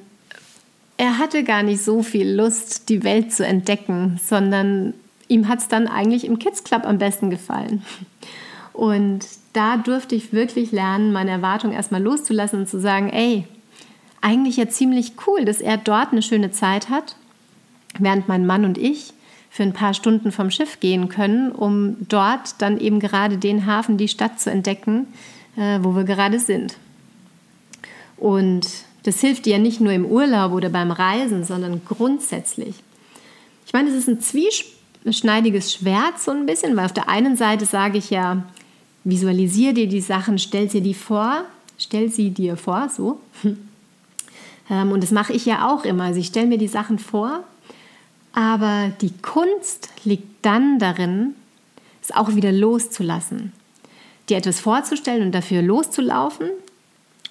er 0.95 1.17
hatte 1.17 1.43
gar 1.43 1.63
nicht 1.63 1.84
so 1.84 2.02
viel 2.02 2.30
Lust, 2.30 2.89
die 2.89 3.04
Welt 3.04 3.34
zu 3.34 3.45
entdecken, 3.45 4.19
sondern 4.23 4.93
ihm 5.28 5.48
hat 5.48 5.60
es 5.60 5.68
dann 5.68 5.88
eigentlich 5.88 6.26
im 6.26 6.40
Kids 6.40 6.63
Club 6.63 6.86
am 6.86 6.98
besten 6.98 7.30
gefallen. 7.30 7.84
Und 8.74 9.26
da 9.54 9.78
durfte 9.78 10.16
ich 10.16 10.34
wirklich 10.34 10.72
lernen, 10.72 11.12
meine 11.12 11.32
Erwartungen 11.32 11.74
erstmal 11.74 12.04
loszulassen 12.04 12.60
und 12.60 12.70
zu 12.70 12.80
sagen, 12.80 13.10
ey, 13.10 13.46
eigentlich 14.22 14.58
ja 14.58 14.68
ziemlich 14.70 15.13
cool, 15.26 15.46
dass 15.46 15.62
er 15.62 15.78
dort 15.78 16.12
eine 16.12 16.22
schöne 16.22 16.52
Zeit 16.52 16.90
hat, 16.90 17.16
während 17.98 18.28
mein 18.28 18.46
Mann 18.46 18.66
und 18.66 18.78
ich 18.78 19.13
für 19.50 19.63
ein 19.63 19.74
paar 19.74 19.96
Stunden 19.96 20.32
vom 20.32 20.52
Schiff 20.52 20.80
gehen 20.80 21.10
können, 21.10 21.52
um 21.52 21.98
dort 22.08 22.62
dann 22.62 22.80
eben 22.80 23.00
gerade 23.00 23.38
den 23.38 23.66
Hafen, 23.66 23.98
die 23.98 24.08
Stadt 24.08 24.40
zu 24.40 24.52
entdecken, 24.52 25.08
äh, 25.56 25.80
wo 25.82 25.96
wir 25.96 26.04
gerade 26.04 26.40
sind. 26.40 26.76
Und 28.18 28.68
das 29.04 29.22
hilft 29.22 29.46
dir 29.46 29.54
ja 29.54 29.60
nicht 29.60 29.82
nur 29.82 29.94
im 29.94 30.06
Urlaub 30.06 30.52
oder 30.52 30.70
beim 30.70 30.92
Reisen, 30.92 31.44
sondern 31.44 31.82
grundsätzlich. 31.86 32.76
Ich 33.66 33.74
meine, 33.74 33.90
es 33.90 33.96
ist 33.96 34.08
ein 34.08 34.22
Zwiespalt 34.22 34.77
schneidiges 35.13 35.74
Schwert 35.74 36.20
so 36.20 36.32
ein 36.32 36.46
bisschen, 36.46 36.76
weil 36.76 36.86
auf 36.86 36.93
der 36.93 37.10
einen 37.10 37.38
Seite 37.38 37.65
sage 37.65 37.98
ich 37.98 38.10
ja, 38.10 38.43
visualisier 39.04 39.74
dir 39.74 39.88
die 39.88 40.02
Sachen, 40.02 40.38
stell 40.38 40.70
sie 40.70 40.82
dir 40.82 40.96
vor, 40.96 41.43
stell 41.78 42.10
sie 42.10 42.32
dir 42.32 42.58
vor, 42.58 42.89
so. 42.89 43.20
Ähm, 44.70 44.91
und 44.91 45.02
das 45.02 45.12
mache 45.12 45.32
ich 45.32 45.46
ja 45.46 45.70
auch 45.72 45.86
immer. 45.86 46.04
Also 46.04 46.20
ich 46.20 46.28
stelle 46.28 46.48
mir 46.48 46.58
die 46.58 46.67
Sachen 46.67 47.00
vor, 47.00 47.46
aber 48.34 48.91
die 49.00 49.13
Kunst 49.22 49.89
liegt 50.04 50.46
dann 50.46 50.78
darin, 50.78 51.36
es 52.02 52.12
auch 52.13 52.36
wieder 52.36 52.52
loszulassen. 52.52 53.54
Dir 54.30 54.38
etwas 54.38 54.60
vorzustellen 54.60 55.24
und 55.24 55.32
dafür 55.32 55.62
loszulaufen 55.62 56.50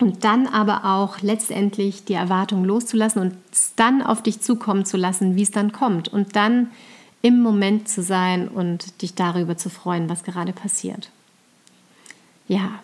und 0.01 0.25
dann 0.25 0.47
aber 0.47 0.85
auch 0.85 1.21
letztendlich 1.23 2.05
die 2.05 2.15
Erwartung 2.15 2.65
loszulassen 2.65 3.21
und 3.21 3.35
es 3.53 3.75
dann 3.77 4.03
auf 4.03 4.23
dich 4.23 4.41
zukommen 4.41 4.85
zu 4.85 4.97
lassen, 4.97 5.37
wie 5.37 5.43
es 5.43 5.51
dann 5.51 5.73
kommt. 5.73 6.09
Und 6.09 6.37
dann 6.37 6.71
im 7.23 7.41
Moment 7.41 7.89
zu 7.89 8.03
sein 8.03 8.49
und 8.49 9.03
dich 9.03 9.15
darüber 9.15 9.57
zu 9.57 9.71
freuen, 9.71 10.09
was 10.09 10.25
gerade 10.25 10.53
passiert. 10.53 11.11
Ja, 12.49 12.81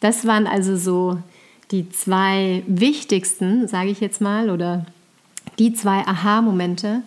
das 0.00 0.26
waren 0.26 0.46
also 0.46 0.76
so 0.76 1.18
die 1.70 1.88
zwei 1.90 2.62
wichtigsten, 2.66 3.66
sage 3.68 3.90
ich 3.90 4.00
jetzt 4.00 4.20
mal, 4.20 4.50
oder 4.50 4.84
die 5.58 5.72
zwei 5.72 6.06
Aha-Momente 6.06 7.02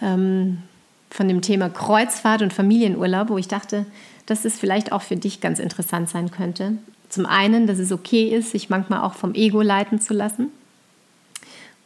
ähm, 0.00 0.58
von 1.10 1.26
dem 1.26 1.42
Thema 1.42 1.68
Kreuzfahrt 1.68 2.42
und 2.42 2.52
Familienurlaub, 2.52 3.30
wo 3.30 3.38
ich 3.38 3.48
dachte, 3.48 3.86
dass 4.26 4.44
es 4.44 4.58
vielleicht 4.58 4.92
auch 4.92 5.02
für 5.02 5.16
dich 5.16 5.40
ganz 5.40 5.58
interessant 5.58 6.08
sein 6.08 6.30
könnte. 6.30 6.78
Zum 7.08 7.26
einen, 7.26 7.66
dass 7.66 7.78
es 7.78 7.92
okay 7.92 8.28
ist, 8.28 8.50
sich 8.50 8.70
manchmal 8.70 9.00
auch 9.00 9.14
vom 9.14 9.34
Ego 9.34 9.62
leiten 9.62 10.00
zu 10.00 10.14
lassen 10.14 10.50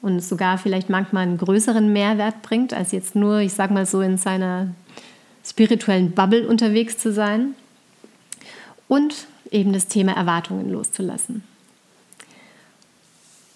und 0.00 0.22
sogar 0.22 0.58
vielleicht 0.58 0.90
manchmal 0.90 1.24
einen 1.24 1.38
größeren 1.38 1.92
Mehrwert 1.92 2.42
bringt, 2.42 2.72
als 2.72 2.92
jetzt 2.92 3.14
nur, 3.14 3.40
ich 3.40 3.52
sag 3.52 3.70
mal 3.70 3.86
so, 3.86 4.00
in 4.00 4.16
seiner 4.16 4.68
spirituellen 5.44 6.12
Bubble 6.12 6.46
unterwegs 6.46 6.98
zu 6.98 7.12
sein. 7.12 7.54
Und 8.86 9.26
eben 9.50 9.72
das 9.72 9.86
Thema 9.86 10.12
Erwartungen 10.12 10.70
loszulassen. 10.70 11.42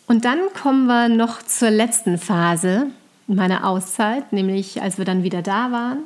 Und 0.06 0.24
dann 0.24 0.40
kommen 0.60 0.86
wir 0.86 1.08
noch 1.08 1.42
zur 1.42 1.70
letzten 1.70 2.18
Phase 2.18 2.88
meiner 3.26 3.66
Auszeit, 3.66 4.32
nämlich 4.32 4.82
als 4.82 4.98
wir 4.98 5.04
dann 5.04 5.22
wieder 5.22 5.42
da 5.42 5.72
waren. 5.72 6.00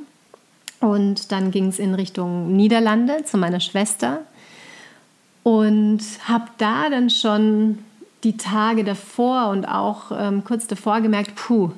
Und 0.81 1.33
dann 1.33 1.51
ging 1.51 1.69
es 1.69 1.79
in 1.79 1.95
Richtung 1.95 2.55
Niederlande 2.55 3.25
zu 3.25 3.39
meiner 3.39 3.61
Schwester. 3.61 4.21
Und 5.43 6.01
habe 6.25 6.47
da 6.59 6.91
dann 6.91 7.11
schon 7.11 7.79
die 8.25 8.37
Tage 8.37 8.85
davor 8.85 9.49
und 9.49 9.67
auch 9.67 10.11
ähm, 10.17 10.45
kurz 10.45 10.67
davor 10.67 11.01
gemerkt, 11.01 11.35
puh, 11.35 11.71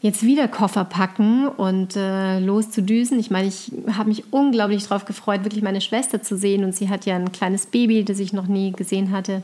jetzt 0.00 0.22
wieder 0.22 0.48
Koffer 0.48 0.84
packen 0.84 1.46
und 1.46 1.96
äh, 1.96 2.38
loszudüsen. 2.40 3.18
Ich 3.18 3.30
meine, 3.30 3.48
ich 3.48 3.70
habe 3.92 4.08
mich 4.08 4.32
unglaublich 4.32 4.84
darauf 4.84 5.04
gefreut, 5.04 5.44
wirklich 5.44 5.62
meine 5.62 5.80
Schwester 5.80 6.22
zu 6.22 6.36
sehen. 6.36 6.64
Und 6.64 6.74
sie 6.74 6.88
hat 6.88 7.06
ja 7.06 7.16
ein 7.16 7.32
kleines 7.32 7.66
Baby, 7.66 8.04
das 8.04 8.18
ich 8.18 8.32
noch 8.32 8.46
nie 8.46 8.72
gesehen 8.72 9.10
hatte, 9.10 9.42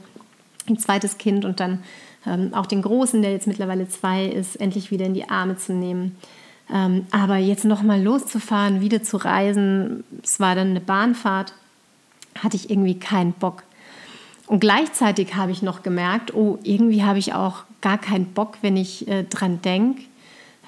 ein 0.68 0.78
zweites 0.78 1.18
Kind 1.18 1.44
und 1.44 1.60
dann 1.60 1.82
ähm, 2.26 2.54
auch 2.54 2.66
den 2.66 2.82
Großen, 2.82 3.22
der 3.22 3.32
jetzt 3.32 3.46
mittlerweile 3.46 3.88
zwei 3.88 4.24
ist, 4.24 4.56
endlich 4.56 4.90
wieder 4.90 5.06
in 5.06 5.14
die 5.14 5.28
Arme 5.28 5.56
zu 5.56 5.72
nehmen. 5.72 6.16
Ähm, 6.72 7.06
aber 7.12 7.36
jetzt 7.36 7.64
nochmal 7.64 8.02
loszufahren, 8.02 8.80
wieder 8.80 9.02
zu 9.02 9.18
reisen, 9.18 10.02
es 10.22 10.40
war 10.40 10.54
dann 10.54 10.70
eine 10.70 10.80
Bahnfahrt, 10.80 11.52
hatte 12.42 12.56
ich 12.56 12.70
irgendwie 12.70 12.98
keinen 12.98 13.32
Bock. 13.32 13.62
Und 14.46 14.60
gleichzeitig 14.60 15.34
habe 15.34 15.50
ich 15.50 15.62
noch 15.62 15.82
gemerkt, 15.82 16.34
oh, 16.34 16.58
irgendwie 16.62 17.02
habe 17.02 17.18
ich 17.18 17.34
auch 17.34 17.64
gar 17.80 17.98
keinen 17.98 18.26
Bock, 18.26 18.58
wenn 18.62 18.76
ich 18.76 19.08
äh, 19.08 19.24
dran 19.24 19.60
denke. 19.62 20.02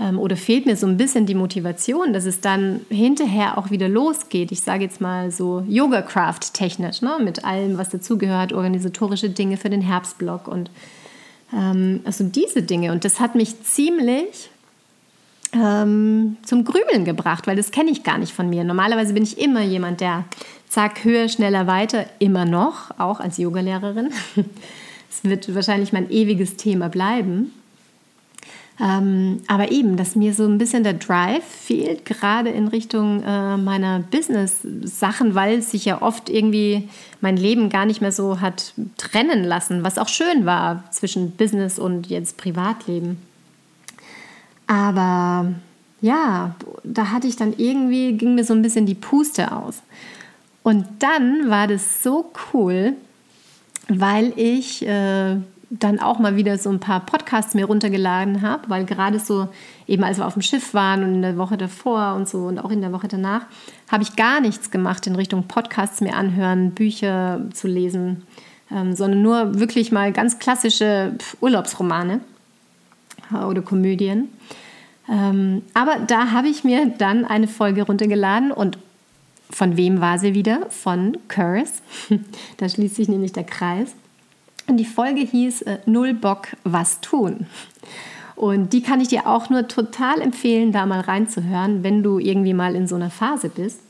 Ähm, 0.00 0.18
oder 0.18 0.36
fehlt 0.36 0.66
mir 0.66 0.76
so 0.76 0.86
ein 0.86 0.96
bisschen 0.96 1.26
die 1.26 1.34
Motivation, 1.34 2.12
dass 2.12 2.24
es 2.24 2.40
dann 2.40 2.80
hinterher 2.88 3.58
auch 3.58 3.70
wieder 3.70 3.88
losgeht. 3.88 4.52
Ich 4.52 4.62
sage 4.62 4.84
jetzt 4.84 5.00
mal 5.00 5.30
so 5.30 5.64
Yoga-Craft-technisch, 5.68 7.02
ne? 7.02 7.18
mit 7.22 7.44
allem, 7.44 7.78
was 7.78 7.88
dazugehört, 7.90 8.52
organisatorische 8.52 9.30
Dinge 9.30 9.56
für 9.56 9.70
den 9.70 9.82
Herbstblock 9.82 10.48
und 10.48 10.70
ähm, 11.52 12.00
also 12.04 12.24
diese 12.24 12.62
Dinge. 12.62 12.92
Und 12.92 13.04
das 13.04 13.20
hat 13.20 13.34
mich 13.34 13.62
ziemlich 13.62 14.50
ähm, 15.52 16.36
zum 16.44 16.64
Grübeln 16.64 17.04
gebracht, 17.04 17.46
weil 17.46 17.56
das 17.56 17.70
kenne 17.70 17.90
ich 17.90 18.02
gar 18.02 18.18
nicht 18.18 18.32
von 18.32 18.48
mir. 18.48 18.64
Normalerweise 18.64 19.14
bin 19.14 19.22
ich 19.22 19.38
immer 19.38 19.62
jemand, 19.62 20.00
der 20.00 20.24
zack, 20.68 21.04
höher, 21.04 21.28
schneller, 21.28 21.66
weiter, 21.66 22.06
immer 22.18 22.44
noch, 22.44 22.98
auch 22.98 23.20
als 23.20 23.38
Yogalehrerin. 23.38 24.10
Es 25.10 25.28
wird 25.28 25.52
wahrscheinlich 25.54 25.92
mein 25.92 26.10
ewiges 26.10 26.56
Thema 26.56 26.90
bleiben. 26.90 27.50
Ähm, 28.80 29.40
aber 29.48 29.72
eben, 29.72 29.96
dass 29.96 30.14
mir 30.14 30.32
so 30.32 30.44
ein 30.44 30.58
bisschen 30.58 30.84
der 30.84 30.92
Drive 30.92 31.44
fehlt, 31.44 32.04
gerade 32.04 32.50
in 32.50 32.68
Richtung 32.68 33.22
äh, 33.24 33.56
meiner 33.56 34.00
Business-Sachen, 34.00 35.34
weil 35.34 35.62
sich 35.62 35.84
ja 35.86 36.00
oft 36.02 36.28
irgendwie 36.28 36.88
mein 37.20 37.36
Leben 37.36 37.70
gar 37.70 37.86
nicht 37.86 38.00
mehr 38.00 38.12
so 38.12 38.40
hat 38.40 38.74
trennen 38.96 39.42
lassen, 39.42 39.82
was 39.82 39.98
auch 39.98 40.08
schön 40.08 40.46
war 40.46 40.84
zwischen 40.92 41.32
Business 41.32 41.78
und 41.78 42.06
jetzt 42.06 42.36
Privatleben. 42.36 43.16
Aber 44.68 45.46
ja, 46.00 46.54
da 46.84 47.10
hatte 47.10 47.26
ich 47.26 47.34
dann 47.34 47.54
irgendwie, 47.56 48.12
ging 48.12 48.36
mir 48.36 48.44
so 48.44 48.54
ein 48.54 48.62
bisschen 48.62 48.86
die 48.86 48.94
Puste 48.94 49.50
aus. 49.50 49.82
Und 50.62 50.86
dann 51.00 51.50
war 51.50 51.66
das 51.66 52.02
so 52.02 52.30
cool, 52.52 52.92
weil 53.88 54.32
ich 54.36 54.86
äh, 54.86 55.36
dann 55.70 55.98
auch 56.00 56.18
mal 56.18 56.36
wieder 56.36 56.58
so 56.58 56.70
ein 56.70 56.80
paar 56.80 57.00
Podcasts 57.00 57.54
mir 57.54 57.64
runtergeladen 57.64 58.42
habe, 58.42 58.68
weil 58.68 58.84
gerade 58.84 59.18
so 59.18 59.48
eben 59.86 60.04
als 60.04 60.18
wir 60.18 60.26
auf 60.26 60.34
dem 60.34 60.42
Schiff 60.42 60.74
waren 60.74 61.02
und 61.02 61.14
in 61.14 61.22
der 61.22 61.38
Woche 61.38 61.56
davor 61.56 62.14
und 62.14 62.28
so 62.28 62.46
und 62.46 62.58
auch 62.58 62.70
in 62.70 62.82
der 62.82 62.92
Woche 62.92 63.08
danach, 63.08 63.46
habe 63.90 64.02
ich 64.02 64.16
gar 64.16 64.40
nichts 64.40 64.70
gemacht 64.70 65.06
in 65.06 65.16
Richtung 65.16 65.44
Podcasts 65.44 66.02
mir 66.02 66.14
anhören, 66.14 66.72
Bücher 66.72 67.40
zu 67.54 67.66
lesen, 67.66 68.24
ähm, 68.70 68.94
sondern 68.94 69.22
nur 69.22 69.58
wirklich 69.58 69.90
mal 69.90 70.12
ganz 70.12 70.38
klassische 70.38 71.14
Urlaubsromane 71.40 72.20
oder 73.32 73.62
Komödien. 73.62 74.28
Ähm, 75.08 75.62
aber 75.74 75.96
da 76.06 76.32
habe 76.32 76.48
ich 76.48 76.64
mir 76.64 76.86
dann 76.98 77.24
eine 77.24 77.48
Folge 77.48 77.82
runtergeladen 77.82 78.52
und 78.52 78.78
von 79.50 79.76
wem 79.76 80.00
war 80.00 80.18
sie 80.18 80.34
wieder? 80.34 80.70
Von 80.70 81.16
Curse. 81.28 81.80
da 82.58 82.68
schließt 82.68 82.96
sich 82.96 83.08
nämlich 83.08 83.32
der 83.32 83.44
Kreis. 83.44 83.94
Und 84.66 84.76
die 84.76 84.84
Folge 84.84 85.20
hieß 85.22 85.62
äh, 85.62 85.78
Null 85.86 86.12
Bock, 86.12 86.48
was 86.64 87.00
tun. 87.00 87.46
Und 88.36 88.72
die 88.72 88.82
kann 88.82 89.00
ich 89.00 89.08
dir 89.08 89.26
auch 89.26 89.50
nur 89.50 89.66
total 89.66 90.20
empfehlen, 90.20 90.70
da 90.70 90.86
mal 90.86 91.00
reinzuhören, 91.00 91.82
wenn 91.82 92.02
du 92.02 92.18
irgendwie 92.18 92.54
mal 92.54 92.76
in 92.76 92.86
so 92.86 92.94
einer 92.94 93.10
Phase 93.10 93.48
bist. 93.48 93.80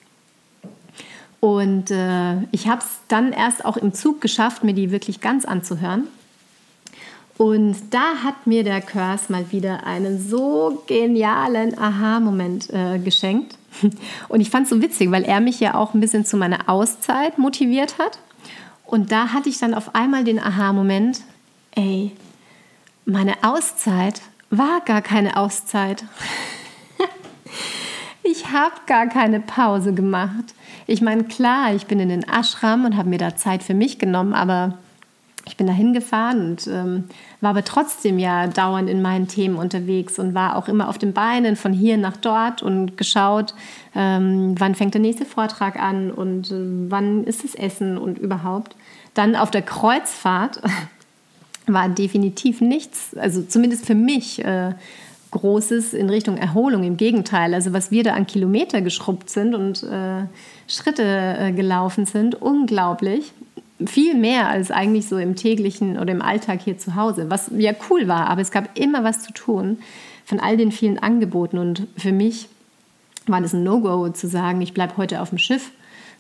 Und 1.40 1.90
äh, 1.90 2.42
ich 2.51 2.68
habe 2.68 2.81
es 2.81 3.01
dann 3.09 3.33
erst 3.33 3.64
auch 3.64 3.77
im 3.77 3.92
Zug 3.92 4.20
geschafft, 4.20 4.64
mir 4.64 4.74
die 4.74 4.90
wirklich 4.90 5.20
ganz 5.20 5.44
anzuhören. 5.44 6.05
Und 7.38 7.77
da 7.90 8.16
hat 8.24 8.48
mir 8.48 8.64
der 8.64 8.81
Curse 8.81 9.31
mal 9.31 9.53
wieder 9.53 9.87
einen 9.87 10.20
so 10.20 10.83
genialen 10.88 11.79
Aha-Moment 11.79 12.68
äh, 12.70 12.98
geschenkt. 12.98 13.57
Und 14.29 14.40
ich 14.40 14.51
fand 14.51 14.64
es 14.64 14.70
so 14.70 14.83
witzig, 14.83 15.12
weil 15.12 15.22
er 15.22 15.40
mich 15.40 15.61
ja 15.61 15.74
auch 15.74 15.94
ein 15.94 16.01
bisschen 16.01 16.24
zu 16.24 16.37
meiner 16.37 16.68
Auszeit 16.68 17.38
motiviert 17.38 17.98
hat. 17.98 18.18
Und 18.85 19.12
da 19.12 19.33
hatte 19.33 19.48
ich 19.48 19.59
dann 19.59 19.72
auf 19.72 19.94
einmal 19.94 20.24
den 20.24 20.40
Aha-Moment, 20.40 21.20
ey, 21.77 22.11
meine 23.05 23.35
Auszeit 23.42 24.20
war 24.51 24.81
gar 24.85 25.01
keine 25.01 25.37
Auszeit. 25.37 26.05
ich 28.24 28.51
habe 28.51 28.74
gar 28.88 29.07
keine 29.07 29.38
Pause 29.38 29.94
gemacht. 29.94 30.55
Ich 30.88 31.03
meine, 31.03 31.22
klar, 31.22 31.72
ich 31.72 31.87
bin 31.87 32.01
in 32.01 32.09
den 32.09 32.24
Ashram 32.24 32.85
und 32.85 32.96
habe 32.96 33.11
mir 33.11 33.18
da 33.18 33.37
Zeit 33.37 33.62
für 33.62 33.74
mich 33.74 34.01
genommen, 34.01 34.35
aber 34.35 34.79
ich 35.49 35.57
bin 35.57 35.67
da 35.67 35.73
hingefahren 35.73 36.51
und 36.51 36.67
ähm, 36.67 37.05
war 37.41 37.51
aber 37.51 37.65
trotzdem 37.65 38.19
ja 38.19 38.47
dauernd 38.47 38.89
in 38.89 39.03
meinen 39.03 39.27
Themen 39.27 39.57
unterwegs 39.57 40.19
und 40.19 40.35
war 40.35 40.57
auch 40.57 40.69
immer 40.69 40.89
auf 40.89 40.99
den 40.99 41.13
Beinen 41.13 41.57
von 41.57 41.73
hier 41.73 41.97
nach 41.97 42.17
dort 42.17 42.63
und 42.63 42.97
geschaut, 42.97 43.55
ähm, 43.95 44.55
wann 44.59 44.75
fängt 44.75 44.95
der 44.95 45.01
nächste 45.01 45.25
Vortrag 45.25 45.81
an 45.81 46.11
und 46.11 46.51
äh, 46.51 46.91
wann 46.91 47.25
ist 47.25 47.45
das 47.45 47.55
Essen 47.55 47.99
und 47.99 48.19
überhaupt. 48.19 48.77
Dann 49.15 49.35
auf 49.35 49.51
der 49.51 49.63
Kreuzfahrt 49.63 50.61
war 51.67 51.89
definitiv 51.89 52.61
nichts, 52.61 53.17
also 53.17 53.43
zumindest 53.43 53.87
für 53.87 53.95
mich, 53.95 54.45
äh, 54.45 54.75
Großes 55.31 55.93
in 55.93 56.09
Richtung 56.09 56.39
Erholung. 56.39 56.85
Im 56.85 56.97
Gegenteil, 56.97 57.53
also 57.53 57.75
was 57.75 57.91
wir 57.91 58.03
da 58.03 58.15
an 58.15 58.27
Kilometer 58.27 58.81
geschrubbt 58.81 59.29
sind 59.29 59.55
und 59.55 59.83
äh, 59.83 60.23
Schritte 60.67 61.03
äh, 61.05 61.53
gelaufen 61.53 62.07
sind, 62.07 62.35
unglaublich 62.35 63.33
viel 63.87 64.14
mehr 64.14 64.49
als 64.49 64.71
eigentlich 64.71 65.07
so 65.07 65.19
im 65.19 65.37
täglichen 65.37 65.99
oder 65.99 66.12
im 66.12 66.23
Alltag 66.23 66.61
hier 66.62 66.79
zu 66.79 66.95
Hause, 66.95 67.31
was 67.31 67.51
ja 67.57 67.73
cool 67.91 68.09
war, 68.09 68.29
aber 68.29 68.41
es 68.41 68.51
gab 68.51 68.77
immer 68.79 69.05
was 69.05 69.23
zu 69.23 69.33
tun 69.33 69.79
von 70.25 70.41
all 70.41 70.57
den 70.57 70.73
vielen 70.73 70.99
Angeboten 70.99 71.59
und 71.59 71.87
für 71.97 72.12
mich 72.12 72.49
war 73.27 73.41
das 73.41 73.53
ein 73.53 73.62
No-Go 73.62 74.09
zu 74.11 74.29
sagen, 74.29 74.61
ich 74.61 74.75
bleibe 74.75 74.97
heute 74.97 75.23
auf 75.23 75.31
dem 75.31 75.38
Schiff, 75.38 75.71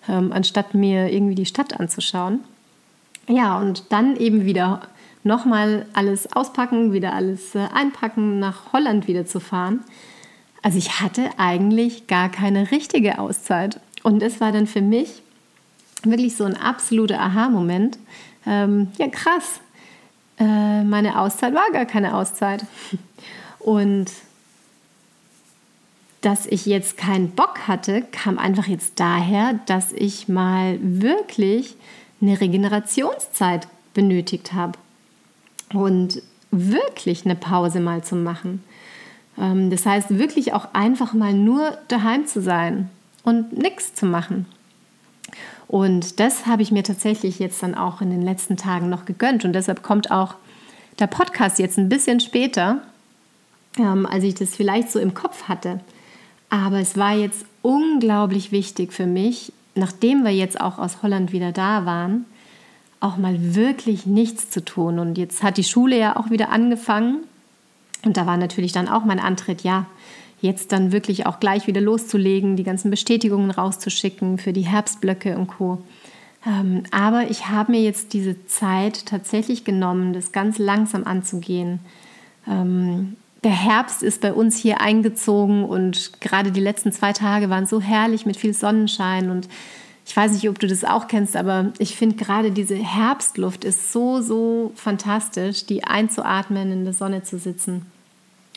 ähm, 0.08 0.32
anstatt 0.32 0.74
mir 0.74 1.12
irgendwie 1.12 1.34
die 1.34 1.46
Stadt 1.46 1.78
anzuschauen. 1.78 2.40
Ja, 3.28 3.58
und 3.58 3.84
dann 3.90 4.16
eben 4.16 4.44
wieder 4.44 4.82
nochmal 5.24 5.86
alles 5.92 6.32
auspacken, 6.32 6.92
wieder 6.92 7.12
alles 7.14 7.54
äh, 7.54 7.66
einpacken, 7.74 8.38
nach 8.38 8.72
Holland 8.72 9.08
wieder 9.08 9.26
zu 9.26 9.40
fahren. 9.40 9.80
Also 10.62 10.78
ich 10.78 11.00
hatte 11.00 11.30
eigentlich 11.36 12.06
gar 12.06 12.30
keine 12.30 12.70
richtige 12.70 13.18
Auszeit. 13.18 13.80
Und 14.02 14.22
es 14.22 14.40
war 14.40 14.52
dann 14.52 14.66
für 14.66 14.80
mich 14.80 15.22
wirklich 16.10 16.36
so 16.36 16.44
ein 16.44 16.56
absoluter 16.56 17.20
Aha-Moment. 17.20 17.98
Ähm, 18.46 18.88
ja, 18.98 19.08
krass. 19.08 19.60
Äh, 20.38 20.84
meine 20.84 21.20
Auszeit 21.20 21.54
war 21.54 21.70
gar 21.72 21.86
keine 21.86 22.16
Auszeit. 22.16 22.64
Und 23.58 24.10
dass 26.20 26.46
ich 26.46 26.66
jetzt 26.66 26.96
keinen 26.96 27.30
Bock 27.30 27.68
hatte, 27.68 28.02
kam 28.12 28.38
einfach 28.38 28.66
jetzt 28.66 28.98
daher, 29.00 29.54
dass 29.66 29.92
ich 29.92 30.28
mal 30.28 30.78
wirklich 30.80 31.76
eine 32.20 32.40
Regenerationszeit 32.40 33.68
benötigt 33.94 34.52
habe 34.52 34.78
und 35.72 36.22
wirklich 36.50 37.24
eine 37.24 37.36
Pause 37.36 37.80
mal 37.80 38.02
zu 38.02 38.16
machen. 38.16 38.64
Ähm, 39.38 39.70
das 39.70 39.86
heißt, 39.86 40.18
wirklich 40.18 40.52
auch 40.52 40.74
einfach 40.74 41.12
mal 41.12 41.32
nur 41.32 41.78
daheim 41.88 42.26
zu 42.26 42.40
sein 42.40 42.90
und 43.22 43.56
nichts 43.56 43.94
zu 43.94 44.06
machen. 44.06 44.46
Und 45.68 46.18
das 46.18 46.46
habe 46.46 46.62
ich 46.62 46.72
mir 46.72 46.82
tatsächlich 46.82 47.38
jetzt 47.38 47.62
dann 47.62 47.74
auch 47.74 48.00
in 48.00 48.10
den 48.10 48.22
letzten 48.22 48.56
Tagen 48.56 48.88
noch 48.88 49.04
gegönnt. 49.04 49.44
Und 49.44 49.52
deshalb 49.52 49.82
kommt 49.82 50.10
auch 50.10 50.34
der 50.98 51.06
Podcast 51.06 51.58
jetzt 51.58 51.78
ein 51.78 51.90
bisschen 51.90 52.20
später, 52.20 52.82
ähm, 53.78 54.06
als 54.06 54.24
ich 54.24 54.34
das 54.34 54.56
vielleicht 54.56 54.90
so 54.90 54.98
im 54.98 55.12
Kopf 55.12 55.44
hatte. 55.44 55.80
Aber 56.48 56.78
es 56.78 56.96
war 56.96 57.14
jetzt 57.14 57.44
unglaublich 57.60 58.50
wichtig 58.50 58.94
für 58.94 59.06
mich, 59.06 59.52
nachdem 59.74 60.24
wir 60.24 60.32
jetzt 60.32 60.58
auch 60.58 60.78
aus 60.78 61.02
Holland 61.02 61.32
wieder 61.32 61.52
da 61.52 61.84
waren, 61.84 62.24
auch 63.00 63.18
mal 63.18 63.54
wirklich 63.54 64.06
nichts 64.06 64.50
zu 64.50 64.64
tun. 64.64 64.98
Und 64.98 65.18
jetzt 65.18 65.42
hat 65.42 65.58
die 65.58 65.64
Schule 65.64 65.98
ja 65.98 66.16
auch 66.16 66.30
wieder 66.30 66.48
angefangen. 66.48 67.18
Und 68.04 68.16
da 68.16 68.26
war 68.26 68.38
natürlich 68.38 68.72
dann 68.72 68.88
auch 68.88 69.04
mein 69.04 69.20
Antritt, 69.20 69.62
ja, 69.62 69.86
jetzt 70.40 70.72
dann 70.72 70.92
wirklich 70.92 71.26
auch 71.26 71.40
gleich 71.40 71.66
wieder 71.66 71.80
loszulegen, 71.80 72.56
die 72.56 72.64
ganzen 72.64 72.90
Bestätigungen 72.90 73.50
rauszuschicken 73.50 74.38
für 74.38 74.52
die 74.52 74.66
Herbstblöcke 74.66 75.36
und 75.36 75.48
Co. 75.48 75.82
Ähm, 76.46 76.84
aber 76.90 77.30
ich 77.30 77.48
habe 77.48 77.72
mir 77.72 77.82
jetzt 77.82 78.12
diese 78.12 78.46
Zeit 78.46 79.06
tatsächlich 79.06 79.64
genommen, 79.64 80.12
das 80.12 80.32
ganz 80.32 80.58
langsam 80.58 81.04
anzugehen. 81.04 81.80
Ähm, 82.46 83.16
der 83.44 83.52
Herbst 83.52 84.02
ist 84.02 84.20
bei 84.20 84.32
uns 84.32 84.56
hier 84.56 84.80
eingezogen 84.80 85.64
und 85.64 86.20
gerade 86.20 86.50
die 86.50 86.60
letzten 86.60 86.92
zwei 86.92 87.12
Tage 87.12 87.50
waren 87.50 87.66
so 87.66 87.80
herrlich 87.80 88.26
mit 88.26 88.36
viel 88.36 88.54
Sonnenschein 88.54 89.30
und 89.30 89.48
Ich 90.08 90.16
weiß 90.16 90.32
nicht, 90.32 90.48
ob 90.48 90.58
du 90.58 90.66
das 90.66 90.84
auch 90.84 91.06
kennst, 91.06 91.36
aber 91.36 91.70
ich 91.78 91.94
finde 91.94 92.16
gerade 92.16 92.50
diese 92.50 92.76
Herbstluft 92.76 93.62
ist 93.62 93.92
so, 93.92 94.22
so 94.22 94.72
fantastisch, 94.74 95.66
die 95.66 95.84
einzuatmen, 95.84 96.72
in 96.72 96.84
der 96.84 96.94
Sonne 96.94 97.24
zu 97.24 97.38
sitzen. 97.38 97.84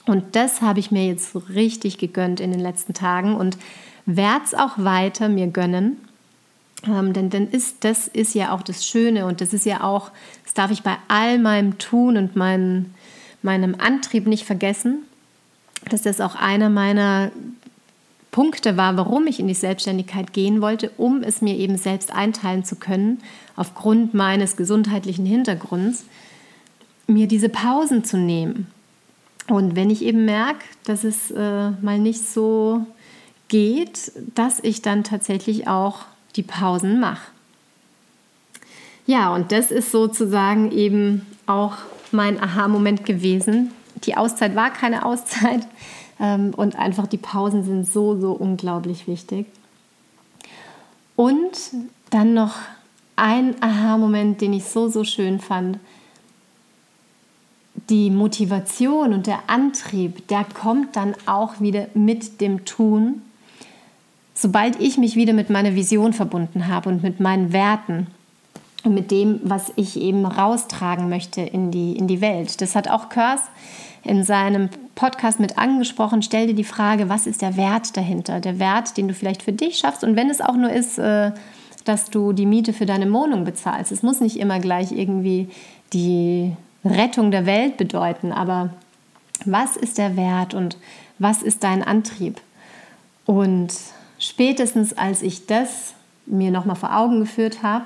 Und 0.06 0.36
das 0.36 0.62
habe 0.62 0.80
ich 0.80 0.92
mir 0.92 1.08
jetzt 1.08 1.36
richtig 1.50 1.98
gegönnt 1.98 2.40
in 2.40 2.52
den 2.52 2.60
letzten 2.60 2.94
Tagen 2.94 3.36
und 3.36 3.58
werde 4.06 4.44
es 4.44 4.54
auch 4.54 4.78
weiter 4.78 5.30
mir 5.30 5.48
gönnen. 5.48 5.98
Ähm, 6.88 7.14
denn 7.14 7.30
denn 7.30 7.48
ist, 7.48 7.84
das 7.84 8.08
ist 8.08 8.34
ja 8.34 8.54
auch 8.54 8.64
das 8.64 8.86
Schöne 8.86 9.26
und 9.28 9.42
das 9.42 9.54
ist 9.54 9.66
ja 9.66 9.84
auch, 9.84 10.12
das 10.44 10.54
darf 10.54 10.72
ich 10.72 10.82
bei 10.82 10.98
all 11.08 11.38
meinem 11.38 11.78
Tun 11.78 12.18
und 12.18 12.36
mein, 12.36 12.94
meinem 13.44 13.76
Antrieb 13.76 14.26
nicht 14.26 14.46
vergessen, 14.46 15.04
dass 15.90 16.02
das 16.02 16.20
auch 16.20 16.36
einer 16.36 16.70
meiner 16.70 17.32
Punkte 18.32 18.78
war, 18.78 18.98
warum 18.98 19.28
ich 19.28 19.40
in 19.40 19.48
die 19.48 19.54
Selbstständigkeit 19.54 20.34
gehen 20.34 20.62
wollte, 20.62 20.90
um 20.98 21.22
es 21.22 21.42
mir 21.42 21.56
eben 21.56 21.78
selbst 21.78 22.12
einteilen 22.14 22.64
zu 22.64 22.78
können, 22.78 23.22
aufgrund 23.56 24.14
meines 24.14 24.56
gesundheitlichen 24.56 25.26
Hintergrunds, 25.26 26.06
mir 27.08 27.28
diese 27.28 27.50
Pausen 27.50 28.06
zu 28.06 28.18
nehmen. 28.18 28.68
Und 29.52 29.76
wenn 29.76 29.90
ich 29.90 30.02
eben 30.04 30.24
merke, 30.24 30.64
dass 30.86 31.04
es 31.04 31.30
äh, 31.30 31.72
mal 31.82 32.00
nicht 32.00 32.26
so 32.26 32.86
geht, 33.50 34.14
dass 34.34 34.62
ich 34.62 34.82
dann 34.82 35.04
tatsächlich 35.04 35.68
auch 35.68 36.06
die 36.38 36.44
Pausen 36.44 37.02
mache. 37.02 37.32
Ja, 39.06 39.36
und 39.36 39.52
das 39.52 39.70
ist 39.70 39.92
sozusagen 39.92 40.72
eben 40.72 41.26
auch 41.48 41.74
mein 42.14 42.42
Aha-Moment 42.42 43.04
gewesen. 43.04 43.72
Die 44.06 44.16
Auszeit 44.16 44.56
war 44.56 44.72
keine 44.72 45.04
Auszeit 45.04 45.68
ähm, 46.22 46.54
und 46.56 46.78
einfach 46.78 47.08
die 47.08 47.18
Pausen 47.18 47.66
sind 47.66 47.86
so, 47.86 48.18
so 48.18 48.32
unglaublich 48.32 49.06
wichtig. 49.06 49.48
Und 51.18 51.52
dann 52.10 52.34
noch 52.34 52.56
ein 53.18 53.62
Aha-Moment, 53.62 54.40
den 54.40 54.54
ich 54.54 54.64
so, 54.64 54.88
so 54.88 55.04
schön 55.04 55.42
fand. 55.42 55.78
Die 57.92 58.10
Motivation 58.10 59.14
und 59.14 59.28
der 59.28 59.42
Antrieb, 59.48 60.28
der 60.30 60.44
kommt 60.46 60.96
dann 60.96 61.14
auch 61.28 61.62
wieder 61.62 61.88
mit 61.94 62.42
dem 62.42 62.66
Tun 62.66 63.22
sobald 64.42 64.80
ich 64.82 64.98
mich 64.98 65.16
wieder 65.16 65.34
mit 65.34 65.50
meiner 65.50 65.76
Vision 65.76 66.14
verbunden 66.14 66.68
habe 66.68 66.90
und 66.90 67.04
mit 67.04 67.20
meinen 67.20 67.54
Werten 67.54 68.08
und 68.84 68.96
mit 68.96 69.12
dem, 69.12 69.40
was 69.44 69.72
ich 69.76 70.02
eben 70.02 70.26
raustragen 70.26 71.10
möchte 71.10 71.42
in 71.42 71.70
die, 71.70 71.96
in 71.96 72.08
die 72.08 72.22
Welt. 72.22 72.62
Das 72.62 72.76
hat 72.76 72.90
auch 72.90 73.10
Kurs 73.10 73.42
in 74.04 74.24
seinem 74.24 74.70
Podcast 74.96 75.40
mit 75.40 75.60
angesprochen. 75.60 76.24
Stell 76.24 76.48
dir 76.48 76.56
die 76.56 76.64
Frage, 76.64 77.08
was 77.08 77.28
ist 77.28 77.44
der 77.44 77.56
Wert 77.56 77.96
dahinter? 77.96 78.40
Der 78.40 78.58
Wert, 78.58 78.98
den 78.98 79.08
du 79.08 79.14
vielleicht 79.14 79.44
für 79.44 79.54
dich 79.54 79.78
schaffst. 79.78 80.04
Und 80.04 80.16
wenn 80.16 80.32
es 80.32 80.42
auch 80.42 80.56
nur 80.56 80.72
ist, 80.72 80.98
äh, 80.98 81.32
dass 81.86 82.10
du 82.10 82.34
die 82.34 82.48
Miete 82.48 82.74
für 82.74 82.88
deine 82.88 83.12
Wohnung 83.14 83.44
bezahlst. 83.44 83.92
Es 83.92 84.02
muss 84.02 84.22
nicht 84.22 84.38
immer 84.38 84.60
gleich 84.60 84.92
irgendwie 84.92 85.50
die 85.94 86.54
Rettung 86.84 87.32
der 87.32 87.46
Welt 87.46 87.78
bedeuten, 87.78 88.32
aber 88.32 88.72
was 89.46 89.78
ist 89.78 89.98
der 89.98 90.16
Wert 90.16 90.54
und 90.54 90.78
was 91.20 91.42
ist 91.42 91.64
dein 91.64 91.84
Antrieb? 91.84 92.42
Und 93.26 93.74
spätestens 94.20 94.94
als 94.94 95.22
ich 95.22 95.46
das 95.46 95.94
mir 96.26 96.52
nochmal 96.52 96.76
vor 96.76 96.96
Augen 96.96 97.20
geführt 97.20 97.64
habe, 97.64 97.86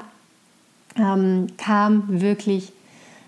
ähm, 0.97 1.47
kam 1.57 2.21
wirklich 2.21 2.71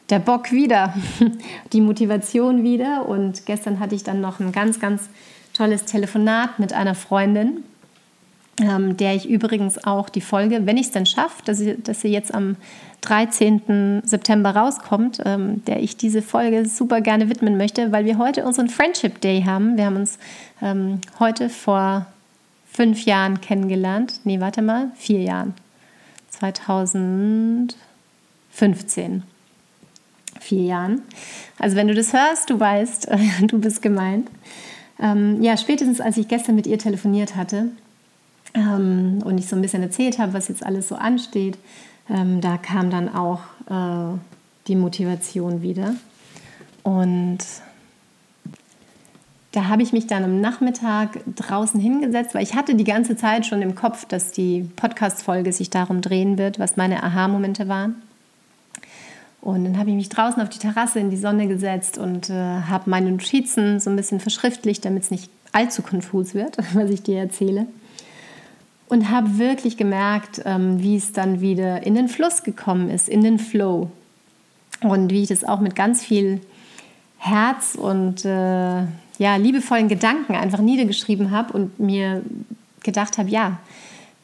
der 0.10 0.19
Bock 0.19 0.51
wieder, 0.51 0.93
die 1.73 1.82
Motivation 1.82 2.63
wieder. 2.63 3.08
Und 3.08 3.45
gestern 3.45 3.80
hatte 3.80 3.95
ich 3.95 4.03
dann 4.03 4.21
noch 4.21 4.39
ein 4.39 4.51
ganz, 4.51 4.80
ganz 4.80 5.10
tolles 5.53 5.86
Telefonat 5.86 6.60
mit 6.60 6.73
einer 6.73 6.95
Freundin, 6.95 7.63
ähm, 8.62 8.98
der 8.98 9.15
ich 9.15 9.30
übrigens 9.30 9.82
auch 9.84 10.10
die 10.10 10.22
Folge, 10.22 10.65
wenn 10.65 10.78
ich 10.78 10.88
es 10.88 10.91
dann 10.91 11.06
schaffe, 11.06 11.43
dass 11.46 11.60
sie, 11.60 11.80
dass 11.82 12.02
sie 12.02 12.10
jetzt 12.10 12.34
am 12.34 12.56
13. 13.02 14.02
September 14.04 14.56
rauskommt, 14.56 15.22
ähm, 15.26 15.63
der 15.65 15.84
ich 15.84 15.98
diese 15.98 16.24
Folge 16.24 16.65
super 16.65 17.02
gerne 17.02 17.30
widmen 17.30 17.58
möchte, 17.58 17.91
weil 17.91 18.06
wir 18.06 18.17
heute 18.17 18.46
unseren 18.46 18.70
Friendship 18.70 19.20
Day 19.22 19.43
haben. 19.43 19.78
Wir 19.78 19.86
haben 19.86 19.98
uns 19.98 20.17
ähm, 20.62 21.02
heute 21.20 21.50
vor 21.50 22.08
fünf 22.70 23.06
Jahren 23.06 23.41
kennengelernt. 23.41 24.22
Nee, 24.24 24.39
warte 24.39 24.63
mal, 24.63 24.91
vier 24.96 25.22
Jahren. 25.22 25.54
2015. 26.32 29.22
Vier 30.39 30.63
Jahren. 30.63 31.02
Also 31.60 31.76
wenn 31.76 31.88
du 31.88 31.93
das 31.93 32.13
hörst, 32.13 32.50
du 32.50 32.60
weißt, 32.60 33.10
du 33.48 33.60
bist 33.60 33.84
gemeint. 33.84 34.28
Ähm, 35.00 35.43
ja, 35.43 35.56
spätestens 35.58 36.02
als 36.02 36.17
ich 36.17 36.28
gestern 36.28 36.56
mit 36.56 36.65
ihr 36.65 36.80
telefoniert 36.80 37.36
hatte 37.36 37.70
ähm, 38.58 39.20
und 39.24 39.38
ich 39.38 39.48
so 39.48 39.56
ein 39.56 39.62
bisschen 39.62 39.84
erzählt 39.84 40.20
habe, 40.20 40.34
was 40.34 40.48
jetzt 40.48 40.65
alles 40.65 40.88
so 40.88 40.96
ansteht, 40.96 41.58
ähm, 42.10 42.41
da 42.41 42.58
kam 42.58 42.89
dann 42.89 43.13
auch 43.13 43.41
äh, 43.70 44.17
die 44.67 44.76
Motivation 44.76 45.62
wieder. 45.62 45.93
Und 46.84 47.39
da 49.52 49.67
habe 49.67 49.82
ich 49.82 49.93
mich 49.93 50.08
dann 50.08 50.24
am 50.24 50.41
Nachmittag 50.41 51.20
draußen 51.36 51.80
hingesetzt, 51.80 52.34
weil 52.36 52.43
ich 52.43 52.56
hatte 52.56 52.76
die 52.76 52.84
ganze 52.84 53.15
Zeit 53.15 53.46
schon 53.46 53.62
im 53.62 53.76
Kopf, 53.76 54.06
dass 54.06 54.32
die 54.32 54.70
Podcast-Folge 54.76 55.52
sich 55.54 55.70
darum 55.70 56.02
drehen 56.02 56.38
wird, 56.38 56.60
was 56.60 56.78
meine 56.78 57.04
Aha-Momente 57.04 57.67
waren. 57.67 57.96
Und 59.41 59.63
dann 59.63 59.78
habe 59.78 59.89
ich 59.91 59.96
mich 59.96 60.10
draußen 60.10 60.41
auf 60.41 60.50
die 60.50 60.60
Terrasse 60.60 61.00
in 61.00 61.10
die 61.10 61.17
Sonne 61.17 61.48
gesetzt 61.48 61.98
und 61.98 62.30
äh, 62.30 62.34
habe 62.34 62.89
meine 62.89 63.12
Notizen 63.12 63.80
so 63.80 63.89
ein 63.89 63.96
bisschen 63.96 64.20
verschriftlicht, 64.20 64.84
damit 64.84 65.04
es 65.04 65.12
nicht 65.12 65.30
allzu 65.54 65.82
konfus 65.82 66.34
wird, 66.34 66.58
was 66.74 66.89
ich 66.89 67.04
dir 67.04 67.20
erzähle. 67.20 67.67
Und 68.88 69.10
habe 69.10 69.38
wirklich 69.38 69.76
gemerkt, 69.76 70.41
ähm, 70.45 70.82
wie 70.82 70.95
es 70.95 71.12
dann 71.12 71.41
wieder 71.41 71.86
in 71.86 71.95
den 71.95 72.08
Fluss 72.08 72.43
gekommen 72.43 72.89
ist, 72.89 73.10
in 73.10 73.21
den 73.21 73.38
Flow. 73.38 73.91
Und 74.82 75.12
wie 75.12 75.23
ich 75.23 75.30
das 75.30 75.43
auch 75.43 75.60
mit 75.60 75.76
ganz 75.76 76.04
viel 76.04 76.39
Herz 77.17 77.76
und 77.76 78.23
äh, 78.23 78.84
ja, 79.17 79.36
liebevollen 79.38 79.88
Gedanken 79.88 80.36
einfach 80.36 80.60
niedergeschrieben 80.60 81.32
habe 81.32 81.54
und 81.54 81.80
mir 81.80 82.21
gedacht 82.84 83.17
habe, 83.17 83.30
ja, 83.30 83.60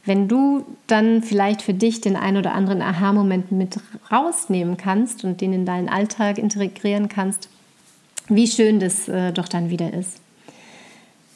wenn 0.06 0.28
du 0.28 0.65
dann 0.88 1.23
vielleicht 1.23 1.62
für 1.62 1.73
dich 1.73 2.02
den 2.02 2.15
ein 2.15 2.38
oder 2.38 2.54
anderen 2.54 2.82
Aha-Moment 2.82 3.52
mit 3.52 3.80
rausnehmen 4.12 4.78
kannst 4.78 5.23
und 5.23 5.39
den 5.41 5.54
in 5.54 5.65
deinen 5.65 5.89
Alltag 5.89 6.38
integrieren 6.38 7.08
kannst, 7.08 7.49
wie 8.28 8.47
schön 8.47 8.80
das 8.80 9.08
äh, 9.08 9.32
doch 9.32 9.47
dann 9.47 9.69
wieder 9.69 9.93
ist. 9.93 10.19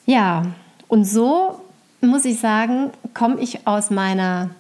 Ja, 0.06 0.48
und 0.88 1.06
so 1.06 1.62
muss 2.02 2.26
ich 2.26 2.40
sagen, 2.40 2.92
komme 3.14 3.40
ich 3.40 3.68
aus 3.68 3.90
meiner 3.90 4.52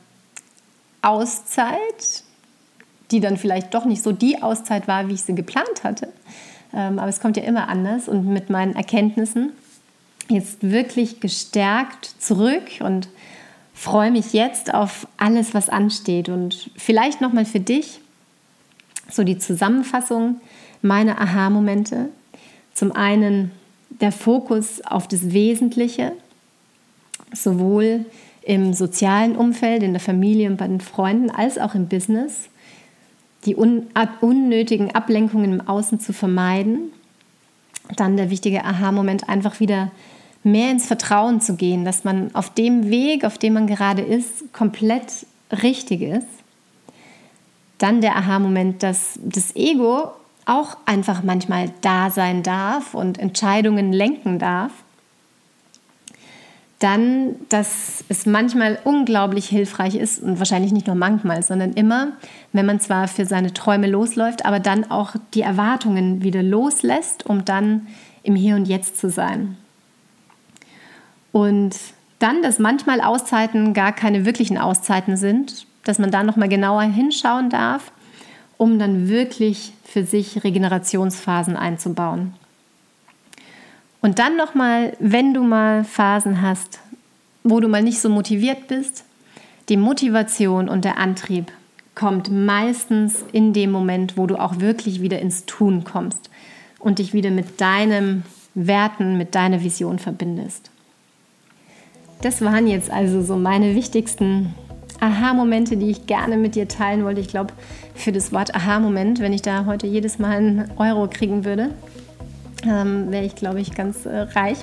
Auszeit, 1.01 2.23
die 3.11 3.19
dann 3.19 3.37
vielleicht 3.37 3.73
doch 3.73 3.85
nicht 3.85 4.03
so 4.03 4.11
die 4.11 4.41
Auszeit 4.41 4.87
war, 4.87 5.07
wie 5.07 5.13
ich 5.13 5.23
sie 5.23 5.35
geplant 5.35 5.83
hatte, 5.83 6.11
ähm, 6.73 6.99
aber 6.99 7.09
es 7.09 7.19
kommt 7.19 7.37
ja 7.37 7.43
immer 7.43 7.69
anders 7.69 8.07
und 8.07 8.27
mit 8.27 8.49
meinen 8.49 8.75
Erkenntnissen 8.75 9.51
jetzt 10.29 10.61
wirklich 10.61 11.19
gestärkt 11.19 12.05
zurück 12.19 12.63
und 12.79 13.07
freue 13.73 14.11
mich 14.11 14.33
jetzt 14.33 14.73
auf 14.73 15.07
alles, 15.17 15.53
was 15.53 15.69
ansteht. 15.69 16.29
Und 16.29 16.71
vielleicht 16.75 17.21
nochmal 17.21 17.45
für 17.45 17.59
dich 17.59 17.99
so 19.09 19.23
die 19.23 19.37
Zusammenfassung 19.37 20.41
meiner 20.81 21.21
Aha-Momente. 21.21 22.09
Zum 22.73 22.91
einen 22.91 23.51
der 23.89 24.11
Fokus 24.11 24.81
auf 24.81 25.07
das 25.07 25.31
Wesentliche, 25.31 26.11
sowohl 27.43 28.05
im 28.41 28.73
sozialen 28.73 29.35
Umfeld, 29.35 29.83
in 29.83 29.91
der 29.91 29.99
Familie 29.99 30.49
und 30.49 30.57
bei 30.57 30.67
den 30.67 30.79
Freunden, 30.79 31.29
als 31.29 31.57
auch 31.57 31.75
im 31.75 31.87
Business 31.87 32.49
die 33.45 33.55
un 33.55 33.87
unnötigen 34.21 34.93
Ablenkungen 34.93 35.53
im 35.53 35.67
Außen 35.67 35.99
zu 35.99 36.13
vermeiden. 36.13 36.91
Dann 37.95 38.17
der 38.17 38.29
wichtige 38.29 38.65
Aha-Moment, 38.65 39.29
einfach 39.29 39.59
wieder 39.59 39.91
mehr 40.43 40.71
ins 40.71 40.85
Vertrauen 40.85 41.39
zu 41.41 41.55
gehen, 41.55 41.85
dass 41.85 42.03
man 42.03 42.33
auf 42.35 42.49
dem 42.53 42.89
Weg, 42.89 43.23
auf 43.23 43.37
dem 43.37 43.53
man 43.53 43.67
gerade 43.67 44.01
ist, 44.01 44.51
komplett 44.53 45.25
richtig 45.63 46.01
ist. 46.01 46.27
Dann 47.77 48.01
der 48.01 48.15
Aha-Moment, 48.15 48.83
dass 48.83 49.19
das 49.23 49.55
Ego 49.55 50.11
auch 50.45 50.77
einfach 50.85 51.23
manchmal 51.23 51.71
da 51.81 52.09
sein 52.09 52.43
darf 52.43 52.93
und 52.93 53.17
Entscheidungen 53.17 53.93
lenken 53.93 54.39
darf 54.39 54.71
dann, 56.79 57.35
dass 57.49 58.03
es 58.07 58.25
manchmal 58.27 58.77
unglaublich 58.83 59.47
hilfreich 59.47 59.95
ist 59.95 60.21
und 60.21 60.37
wahrscheinlich 60.37 60.71
nicht 60.71 60.85
nur 60.85 60.95
manchmal, 60.95 61.41
sondern 61.41 61.73
immer, 61.73 62.09
wenn 62.53 62.67
man 62.67 62.79
zwar 62.79 63.07
für 63.07 63.25
seine 63.25 63.51
Träume 63.51 63.87
losläuft, 63.87 64.45
aber 64.45 64.59
dann 64.59 64.89
auch 64.91 65.15
die 65.33 65.41
Erwartungen 65.41 66.21
wieder 66.21 66.43
loslässt, 66.43 67.25
um 67.25 67.45
dann 67.45 67.87
im 68.21 68.35
Hier 68.35 68.55
und 68.55 68.67
Jetzt 68.67 68.97
zu 68.97 69.09
sein. 69.09 69.57
Und 71.31 71.75
dann, 72.19 72.41
dass 72.43 72.59
manchmal 72.59 73.01
Auszeiten 73.01 73.73
gar 73.73 73.91
keine 73.91 74.25
wirklichen 74.25 74.57
Auszeiten 74.57 75.17
sind, 75.17 75.65
dass 75.83 75.99
man 75.99 76.11
da 76.11 76.23
noch 76.23 76.35
mal 76.35 76.49
genauer 76.49 76.83
hinschauen 76.83 77.49
darf, 77.49 77.91
um 78.57 78.77
dann 78.77 79.07
wirklich 79.07 79.73
für 79.83 80.03
sich 80.03 80.43
Regenerationsphasen 80.43 81.55
einzubauen. 81.55 82.33
Und 84.07 84.19
dann 84.19 84.37
nochmal, 84.37 84.95
wenn 85.01 85.33
du 85.33 85.43
mal 85.43 85.83
Phasen 85.83 86.41
hast, 86.41 86.79
wo 87.43 87.59
du 87.59 87.67
mal 87.67 87.83
nicht 87.83 87.99
so 87.99 88.07
motiviert 88.07 88.69
bist, 88.69 89.03
Die 89.67 89.75
Motivation 89.75 90.69
und 90.69 90.85
der 90.85 90.97
Antrieb 90.97 91.51
kommt 91.93 92.31
meistens 92.31 93.25
in 93.33 93.51
dem 93.51 93.69
Moment, 93.69 94.15
wo 94.15 94.25
du 94.25 94.37
auch 94.37 94.61
wirklich 94.61 95.01
wieder 95.01 95.19
ins 95.19 95.45
Tun 95.45 95.83
kommst 95.83 96.29
und 96.79 96.99
dich 96.99 97.13
wieder 97.13 97.31
mit 97.31 97.59
deinen 97.59 98.23
Werten, 98.55 99.17
mit 99.17 99.35
deiner 99.35 99.61
Vision 99.61 99.99
verbindest. 99.99 100.71
Das 102.21 102.41
waren 102.41 102.65
jetzt 102.65 102.89
also 102.89 103.21
so 103.21 103.35
meine 103.35 103.75
wichtigsten 103.75 104.55
Aha-Momente, 105.01 105.75
die 105.75 105.91
ich 105.91 106.07
gerne 106.07 106.37
mit 106.37 106.55
dir 106.55 106.69
teilen 106.69 107.03
wollte. 107.03 107.19
Ich 107.19 107.27
glaube, 107.27 107.53
für 107.93 108.13
das 108.13 108.31
Wort 108.31 108.55
Aha-Moment, 108.55 109.19
wenn 109.19 109.33
ich 109.33 109.41
da 109.41 109.65
heute 109.65 109.85
jedes 109.85 110.17
Mal 110.17 110.37
einen 110.37 110.71
Euro 110.77 111.09
kriegen 111.09 111.43
würde, 111.43 111.71
ähm, 112.67 113.11
wäre 113.11 113.25
ich, 113.25 113.35
glaube 113.35 113.59
ich, 113.59 113.75
ganz 113.75 114.05
äh, 114.05 114.21
reich. 114.35 114.57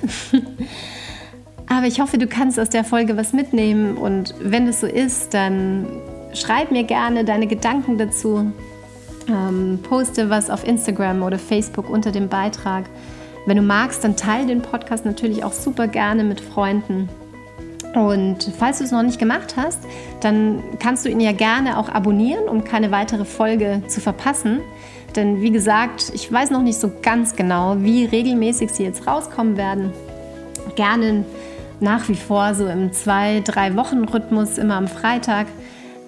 Aber 1.67 1.87
ich 1.87 1.99
hoffe, 1.99 2.17
du 2.17 2.27
kannst 2.27 2.59
aus 2.59 2.69
der 2.69 2.83
Folge 2.83 3.17
was 3.17 3.33
mitnehmen 3.33 3.97
und 3.97 4.35
wenn 4.39 4.67
es 4.67 4.81
so 4.81 4.87
ist, 4.87 5.33
dann 5.33 5.87
schreib 6.33 6.71
mir 6.71 6.83
gerne 6.83 7.25
deine 7.25 7.47
Gedanken 7.47 7.97
dazu. 7.97 8.51
Ähm, 9.27 9.79
poste 9.81 10.29
was 10.29 10.51
auf 10.51 10.67
Instagram 10.67 11.23
oder 11.23 11.39
Facebook 11.39 11.89
unter 11.89 12.11
dem 12.11 12.29
Beitrag. 12.29 12.85
Wenn 13.47 13.57
du 13.57 13.63
magst, 13.63 14.03
dann 14.03 14.15
teile 14.15 14.47
den 14.47 14.61
Podcast 14.61 15.05
natürlich 15.05 15.43
auch 15.43 15.53
super 15.53 15.87
gerne 15.87 16.23
mit 16.23 16.41
Freunden. 16.41 17.09
Und 17.95 18.51
falls 18.57 18.79
du 18.79 18.83
es 18.83 18.91
noch 18.91 19.03
nicht 19.03 19.19
gemacht 19.19 19.55
hast, 19.55 19.79
dann 20.19 20.61
kannst 20.79 21.05
du 21.05 21.09
ihn 21.09 21.21
ja 21.21 21.31
gerne 21.31 21.77
auch 21.77 21.87
abonnieren, 21.87 22.49
um 22.49 22.63
keine 22.63 22.91
weitere 22.91 23.23
Folge 23.23 23.81
zu 23.87 24.01
verpassen. 24.01 24.59
Denn 25.15 25.41
wie 25.41 25.51
gesagt, 25.51 26.11
ich 26.13 26.31
weiß 26.31 26.49
noch 26.51 26.61
nicht 26.61 26.79
so 26.79 26.91
ganz 27.01 27.35
genau, 27.35 27.77
wie 27.79 28.05
regelmäßig 28.05 28.71
sie 28.71 28.83
jetzt 28.83 29.07
rauskommen 29.07 29.57
werden. 29.57 29.91
Gerne 30.75 31.25
nach 31.79 32.07
wie 32.09 32.15
vor 32.15 32.53
so 32.53 32.67
im 32.67 32.91
zwei, 32.93 33.41
drei 33.41 33.75
Wochen 33.75 34.05
Rhythmus, 34.05 34.57
immer 34.57 34.75
am 34.75 34.87
Freitag. 34.87 35.47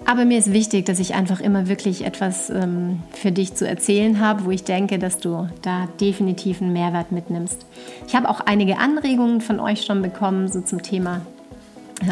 Aber 0.04 0.24
mir 0.24 0.38
ist 0.38 0.52
wichtig, 0.52 0.86
dass 0.86 1.00
ich 1.00 1.14
einfach 1.14 1.40
immer 1.40 1.68
wirklich 1.68 2.04
etwas 2.04 2.48
ähm, 2.48 3.02
für 3.12 3.30
dich 3.30 3.54
zu 3.54 3.68
erzählen 3.68 4.20
habe, 4.20 4.46
wo 4.46 4.50
ich 4.50 4.64
denke, 4.64 4.98
dass 4.98 5.18
du 5.18 5.48
da 5.60 5.86
definitiv 6.00 6.62
einen 6.62 6.72
Mehrwert 6.72 7.12
mitnimmst. 7.12 7.66
Ich 8.06 8.14
habe 8.14 8.28
auch 8.28 8.40
einige 8.40 8.78
Anregungen 8.78 9.42
von 9.42 9.60
euch 9.60 9.84
schon 9.84 10.00
bekommen, 10.00 10.48
so 10.48 10.62
zum 10.62 10.82
Thema 10.82 11.20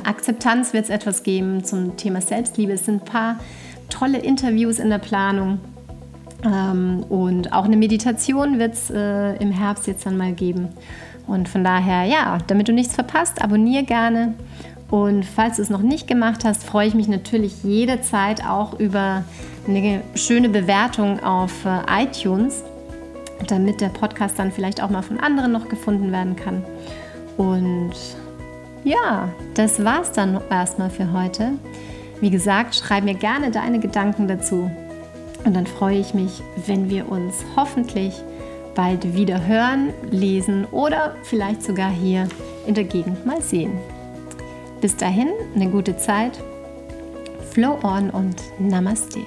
Akzeptanz 0.05 0.73
wird 0.73 0.85
es 0.85 0.91
etwas 0.91 1.23
geben, 1.23 1.65
zum 1.65 1.97
Thema 1.97 2.21
Selbstliebe. 2.21 2.73
Es 2.73 2.85
sind 2.85 3.03
ein 3.03 3.07
paar 3.07 3.39
tolle 3.89 4.19
Interviews 4.19 4.79
in 4.79 4.91
der 4.91 4.99
Planung. 4.99 5.61
Ähm, 6.47 7.05
und 7.09 7.53
auch 7.53 7.65
eine 7.65 7.77
Meditation 7.77 8.59
wird 8.59 8.75
es 8.75 8.91
äh, 8.91 9.37
im 9.37 9.51
Herbst 9.51 9.87
jetzt 9.87 10.07
dann 10.07 10.17
mal 10.17 10.33
geben. 10.33 10.69
Und 11.27 11.49
von 11.49 11.65
daher, 11.65 12.05
ja, 12.05 12.39
damit 12.47 12.69
du 12.69 12.73
nichts 12.73 12.95
verpasst, 12.95 13.43
abonniere 13.43 13.83
gerne. 13.83 14.35
Und 14.91 15.25
falls 15.25 15.57
du 15.57 15.63
es 15.63 15.71
noch 15.71 15.83
nicht 15.83 16.07
gemacht 16.07 16.45
hast, 16.45 16.63
freue 16.63 16.87
ich 16.87 16.95
mich 16.95 17.09
natürlich 17.09 17.65
jederzeit 17.65 18.47
auch 18.47 18.79
über 18.79 19.25
eine 19.67 20.03
schöne 20.15 20.49
Bewertung 20.49 21.23
auf 21.25 21.65
äh, 21.65 22.05
iTunes, 22.05 22.63
damit 23.49 23.81
der 23.81 23.89
Podcast 23.89 24.39
dann 24.39 24.53
vielleicht 24.53 24.81
auch 24.81 24.91
mal 24.91 25.03
von 25.03 25.19
anderen 25.19 25.51
noch 25.51 25.69
gefunden 25.69 26.13
werden 26.13 26.37
kann. 26.37 26.63
Und 27.37 27.95
ja, 28.85 29.29
das 29.55 29.85
war's 29.85 30.13
dann 30.13 30.41
erstmal 30.49 30.91
für 30.91 31.13
heute. 31.13 31.55
Wie 32.21 32.31
gesagt, 32.31 32.77
schreib 32.77 33.03
mir 33.03 33.15
gerne 33.15 33.51
deine 33.51 33.81
Gedanken 33.81 34.29
dazu. 34.29 34.71
Und 35.47 35.55
dann 35.55 35.67
freue 35.67 36.01
ich 36.01 36.13
mich, 36.13 36.43
wenn 36.67 36.91
wir 36.91 37.09
uns 37.09 37.45
hoffentlich 37.55 38.21
bald 38.75 39.15
wieder 39.15 39.47
hören, 39.47 39.95
lesen 40.11 40.67
oder 40.73 41.15
vielleicht 41.23 41.63
sogar 41.63 41.91
hier 41.91 42.29
in 42.67 42.75
der 42.75 42.85
Gegend 42.85 43.25
mal 43.25 43.41
sehen. 43.41 43.73
Bis 44.81 44.97
dahin, 44.97 45.29
eine 45.55 45.71
gute 45.71 45.97
Zeit. 45.97 46.39
Flow 47.53 47.79
on 47.83 48.11
und 48.11 48.37
Namaste. 48.59 49.21